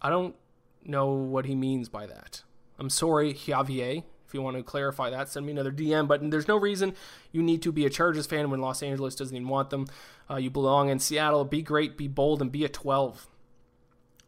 [0.02, 0.36] I don't
[0.84, 2.44] know what he means by that.
[2.78, 4.04] I'm sorry, Javier.
[4.30, 6.08] If you want to clarify that, send me another DM.
[6.08, 6.94] But there's no reason
[7.32, 9.88] you need to be a Chargers fan when Los Angeles doesn't even want them.
[10.30, 11.44] Uh, you belong in Seattle.
[11.46, 13.28] Be great, be bold, and be a 12.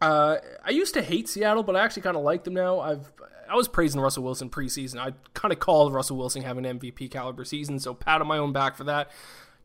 [0.02, 2.80] Uh, I used to hate Seattle, but I actually kind of like them now.
[2.80, 3.12] I've
[3.48, 4.98] I was praising Russell Wilson preseason.
[4.98, 8.38] I kind of called Russell Wilson having an MVP caliber season, so pat on my
[8.38, 9.12] own back for that.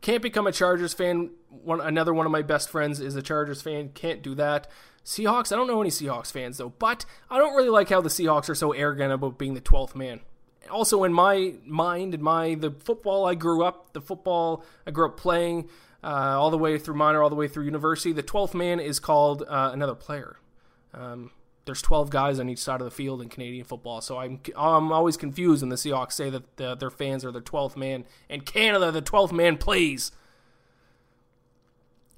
[0.03, 1.31] Can't become a Chargers fan.
[1.49, 3.91] One another one of my best friends is a Chargers fan.
[3.95, 4.69] Can't do that.
[5.07, 5.53] Seahawks.
[5.53, 8.51] I don't know any Seahawks fans though, but I don't really like how the Seahawks
[8.51, 10.21] are so arrogant about being the 12th man.
[10.69, 15.07] Also, in my mind, in my the football I grew up, the football I grew
[15.07, 15.69] up playing,
[16.03, 18.99] uh, all the way through minor, all the way through university, the 12th man is
[18.99, 20.39] called uh, another player.
[20.93, 21.31] Um,
[21.67, 24.01] there's 12 guys on each side of the field in Canadian football.
[24.01, 27.41] So I'm I'm always confused when the Seahawks say that the, their fans are the
[27.41, 30.11] 12th man and Canada the 12th man plays.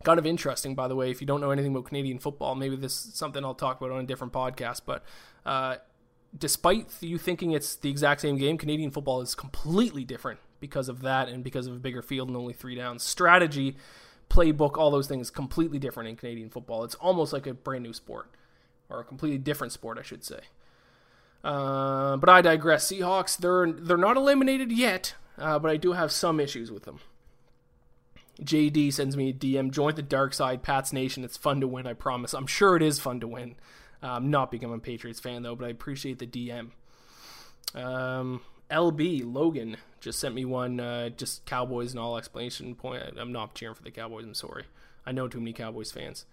[0.09, 1.11] Kind of interesting, by the way.
[1.11, 3.93] If you don't know anything about Canadian football, maybe this is something I'll talk about
[3.93, 4.81] on a different podcast.
[4.87, 5.05] But
[5.45, 5.77] uh,
[6.35, 11.03] despite you thinking it's the exact same game, Canadian football is completely different because of
[11.03, 13.03] that and because of a bigger field and only three downs.
[13.03, 13.77] Strategy,
[14.31, 16.85] playbook, all those things completely different in Canadian football.
[16.85, 18.31] It's almost like a brand new sport
[18.89, 20.41] or a completely different sport, I should say.
[21.45, 22.91] Uh, but I digress.
[22.91, 27.01] Seahawks, they're they're not eliminated yet, uh, but I do have some issues with them.
[28.43, 29.71] JD sends me a DM.
[29.71, 31.25] Join the dark side, Pats Nation.
[31.25, 31.87] It's fun to win.
[31.87, 32.35] I promise.
[32.35, 33.57] I'm sure it is fun to win.
[34.03, 36.71] I'm not becoming a Patriots fan though, but I appreciate the DM.
[37.75, 40.79] Um, LB Logan just sent me one.
[40.79, 43.03] Uh, just Cowboys and all explanation point.
[43.19, 44.25] I'm not cheering for the Cowboys.
[44.25, 44.65] I'm sorry.
[45.05, 46.27] I know too many Cowboys fans.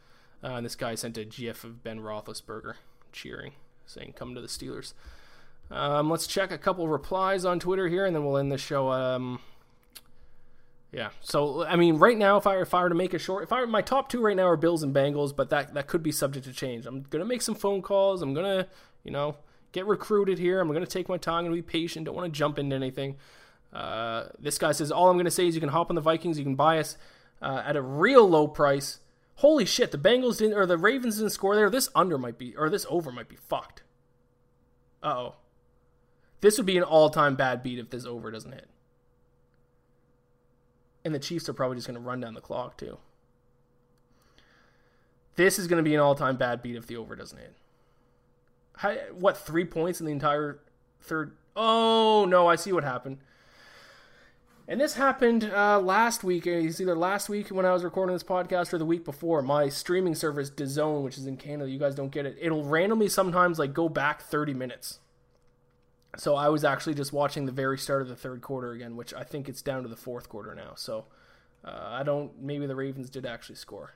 [0.44, 2.76] Uh, and this guy sent a gif of Ben Roethlisberger
[3.12, 3.54] cheering,
[3.86, 4.94] saying, "Come to the Steelers."
[5.72, 8.92] Um, let's check a couple replies on Twitter here, and then we'll end the show.
[8.92, 9.40] Um,
[10.96, 11.10] yeah.
[11.20, 13.52] So I mean, right now, if I if I were to make a short, if
[13.52, 16.12] I my top two right now are Bills and Bengals, but that that could be
[16.14, 16.86] subject to change.
[16.86, 18.22] I'm gonna make some phone calls.
[18.22, 18.68] I'm gonna
[19.04, 19.36] you know
[19.74, 20.62] get recruited here.
[20.62, 22.06] I'm gonna take my time and be patient.
[22.06, 23.18] Don't want to jump into anything.
[23.74, 26.38] Uh, this guy says all I'm gonna say is you can hop on the Vikings.
[26.38, 26.96] You can buy us
[27.42, 29.00] uh, at a real low price.
[29.40, 29.92] Holy shit!
[29.92, 31.70] The Bengals didn't or the Ravens didn't score there.
[31.70, 33.84] This under might be or this over might be fucked.
[35.04, 35.36] Uh oh.
[36.40, 38.70] This would be an all-time bad beat if this over doesn't hit.
[41.06, 42.98] And the Chiefs are probably just going to run down the clock, too.
[45.36, 47.56] This is going to be an all time bad beat if the over doesn't hit.
[48.78, 50.60] How, what, three points in the entire
[51.02, 51.38] third?
[51.56, 53.20] Oh, no, I see what happened.
[54.68, 56.48] And this happened uh, last week.
[56.48, 59.44] It's either last week when I was recording this podcast or the week before.
[59.44, 62.36] My streaming service, DAZN, which is in Canada, you guys don't get it.
[62.42, 65.00] It'll randomly sometimes like go back 30 minutes.
[66.18, 69.14] So I was actually just watching the very start of the third quarter again, which
[69.14, 70.74] I think it's down to the fourth quarter now.
[70.76, 71.06] So
[71.64, 72.42] uh, I don't.
[72.42, 73.94] Maybe the Ravens did actually score.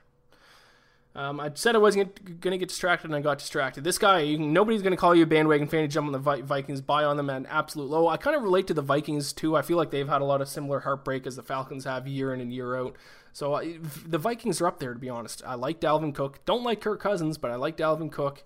[1.12, 3.82] Um, I said I wasn't going to get distracted, and I got distracted.
[3.82, 6.42] This guy, can, nobody's going to call you a bandwagon fan to jump on the
[6.42, 8.06] Vikings, buy on them at an absolute low.
[8.06, 9.56] I kind of relate to the Vikings too.
[9.56, 12.32] I feel like they've had a lot of similar heartbreak as the Falcons have year
[12.32, 12.96] in and year out.
[13.32, 13.64] So uh,
[14.06, 15.42] the Vikings are up there, to be honest.
[15.44, 16.44] I like Dalvin Cook.
[16.44, 18.44] Don't like Kirk Cousins, but I like Dalvin Cook.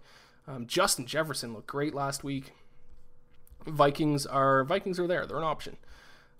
[0.48, 2.54] Um, Justin Jefferson looked great last week.
[3.66, 5.26] Vikings are Vikings are there.
[5.26, 5.76] They're an option.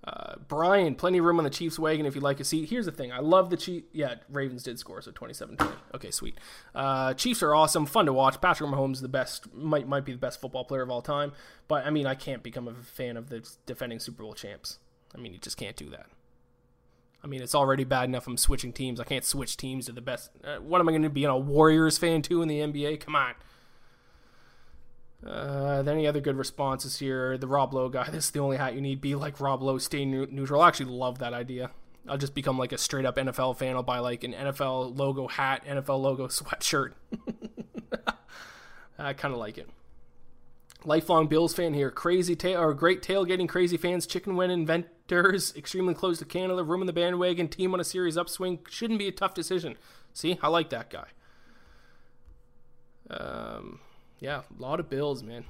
[0.07, 2.69] Uh, Brian, plenty of room on the Chiefs wagon if you'd like a seat.
[2.69, 3.11] Here's the thing.
[3.11, 3.87] I love the Chiefs.
[3.93, 5.73] Yeah, Ravens did score, so 27-20.
[5.95, 6.37] Okay, sweet.
[6.75, 8.39] Uh, Chiefs are awesome, fun to watch.
[8.39, 11.33] Patrick Mahomes the best, might might be the best football player of all time.
[11.69, 14.79] But I mean, I can't become a fan of the defending Super Bowl champs.
[15.15, 16.07] I mean, you just can't do that.
[17.23, 19.01] I mean, it's already bad enough I'm switching teams.
[19.01, 20.31] I can't switch teams to the best.
[20.45, 21.25] Uh, what am I going to be?
[21.25, 23.01] a Warriors fan too in the NBA?
[23.01, 23.33] Come on.
[25.27, 27.39] Uh, any other good responses here?
[27.39, 28.05] The Rob Lowe guy.
[28.13, 29.01] This is the only hat you need.
[29.01, 29.79] Be like Rob Lowe.
[29.79, 30.61] Stay neutral.
[30.61, 31.71] I actually love that idea.
[32.07, 33.77] I'll just become like a straight up NFL fan.
[33.77, 36.93] I'll buy like an NFL logo hat, NFL logo sweatshirt.
[38.99, 39.69] I kind of like it.
[40.85, 41.91] Lifelong Bills fan here.
[41.91, 44.07] Crazy tail or great tailgating crazy fans.
[44.07, 45.57] Chicken win inventors.
[45.57, 46.63] Extremely close to Canada.
[46.63, 47.49] Room in the bandwagon.
[47.49, 48.59] Team on a series upswing.
[48.69, 49.77] Shouldn't be a tough decision.
[50.13, 51.07] See, I like that guy.
[53.11, 53.81] Um,
[54.21, 55.45] yeah, a lot of Bills, man.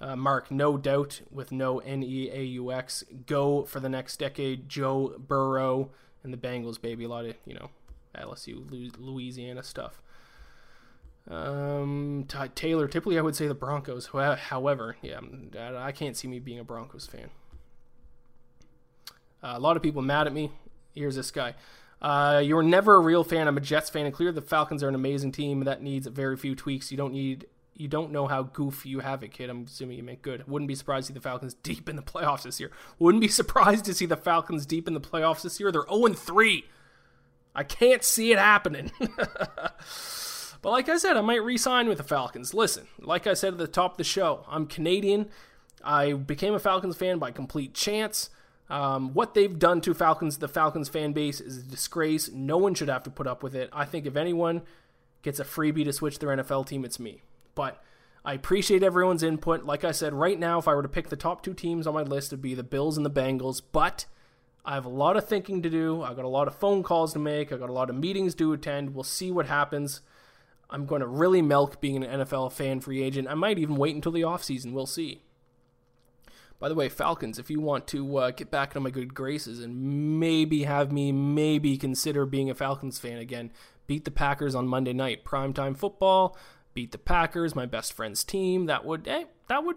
[0.00, 3.04] Uh, Mark, no doubt with no N E A U X.
[3.26, 4.68] Go for the next decade.
[4.68, 5.90] Joe Burrow
[6.22, 7.04] and the Bengals, baby.
[7.04, 7.70] A lot of, you know,
[8.16, 10.02] LSU, Louisiana stuff.
[11.30, 14.08] Um, T- Taylor, typically I would say the Broncos.
[14.08, 15.20] However, yeah,
[15.78, 17.30] I can't see me being a Broncos fan.
[19.42, 20.50] Uh, a lot of people mad at me.
[20.94, 21.54] Here's this guy.
[22.02, 23.48] Uh, you were never a real fan.
[23.48, 26.36] I'm a Jets fan, and clear the Falcons are an amazing team that needs very
[26.36, 26.90] few tweaks.
[26.90, 29.48] You don't need, you don't know how goofy you have it, kid.
[29.48, 30.46] I'm assuming you meant good.
[30.46, 32.70] Wouldn't be surprised to see the Falcons deep in the playoffs this year.
[32.98, 35.72] Wouldn't be surprised to see the Falcons deep in the playoffs this year.
[35.72, 36.64] They're 0 3.
[37.54, 38.90] I can't see it happening.
[40.64, 42.54] But like I said, I might re-sign with the Falcons.
[42.54, 45.28] Listen, like I said at the top of the show, I'm Canadian.
[45.84, 48.30] I became a Falcons fan by complete chance.
[48.70, 52.30] Um, what they've done to Falcons, the Falcons fan base, is a disgrace.
[52.30, 53.68] No one should have to put up with it.
[53.72, 54.62] I think if anyone
[55.22, 57.22] gets a freebie to switch their NFL team, it's me.
[57.54, 57.82] But
[58.24, 59.64] I appreciate everyone's input.
[59.64, 61.94] Like I said, right now, if I were to pick the top two teams on
[61.94, 63.60] my list, it'd be the Bills and the Bengals.
[63.70, 64.06] But
[64.64, 66.02] I have a lot of thinking to do.
[66.02, 67.52] I got a lot of phone calls to make.
[67.52, 68.94] I got a lot of meetings to attend.
[68.94, 70.00] We'll see what happens.
[70.70, 73.28] I'm going to really milk being an NFL fan free agent.
[73.28, 74.72] I might even wait until the offseason.
[74.72, 75.20] We'll see.
[76.58, 79.60] By the way, Falcons, if you want to uh, get back into my good graces
[79.60, 83.50] and maybe have me maybe consider being a Falcons fan again,
[83.86, 85.24] beat the Packers on Monday night.
[85.24, 86.36] Primetime football,
[86.72, 88.66] beat the Packers, my best friend's team.
[88.66, 89.76] That would, eh, that would,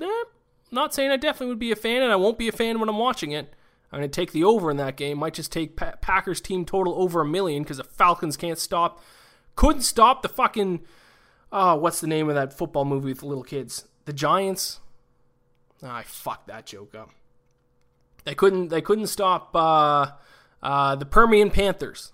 [0.00, 0.24] eh,
[0.70, 2.88] not saying I definitely would be a fan and I won't be a fan when
[2.88, 3.54] I'm watching it.
[3.90, 5.18] I'm going to take the over in that game.
[5.18, 9.02] Might just take pa- Packers team total over a million because the Falcons can't stop
[9.56, 10.80] couldn't stop the fucking.
[11.50, 13.86] Oh, what's the name of that football movie with little kids?
[14.04, 14.80] The Giants.
[15.82, 17.10] Oh, I fucked that joke up.
[18.24, 18.68] They couldn't.
[18.68, 20.12] They couldn't stop uh,
[20.62, 22.12] uh, the Permian Panthers.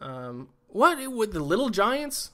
[0.00, 2.30] Um, what with the Little Giants?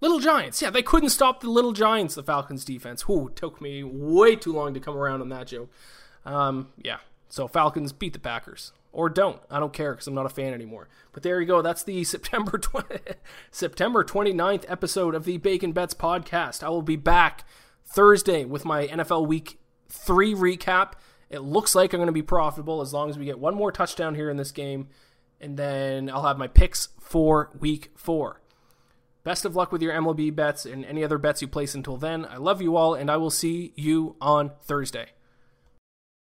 [0.00, 3.02] Little Giants, yeah, they couldn't stop the Little Giants, the Falcons defense.
[3.02, 5.70] Who took me way too long to come around on that joke.
[6.26, 6.98] Um, yeah,
[7.30, 9.40] so Falcons beat the Packers or don't.
[9.50, 10.88] I don't care because I'm not a fan anymore.
[11.12, 11.60] But there you go.
[11.60, 12.98] That's the September 20,
[13.50, 16.62] September 29th episode of the Bacon Bets podcast.
[16.62, 17.44] I will be back
[17.84, 20.92] Thursday with my NFL Week 3 recap.
[21.28, 23.72] It looks like I'm going to be profitable as long as we get one more
[23.72, 24.88] touchdown here in this game.
[25.40, 28.40] And then I'll have my picks for Week 4.
[29.24, 32.26] Best of luck with your MLB bets and any other bets you place until then.
[32.26, 35.12] I love you all, and I will see you on Thursday.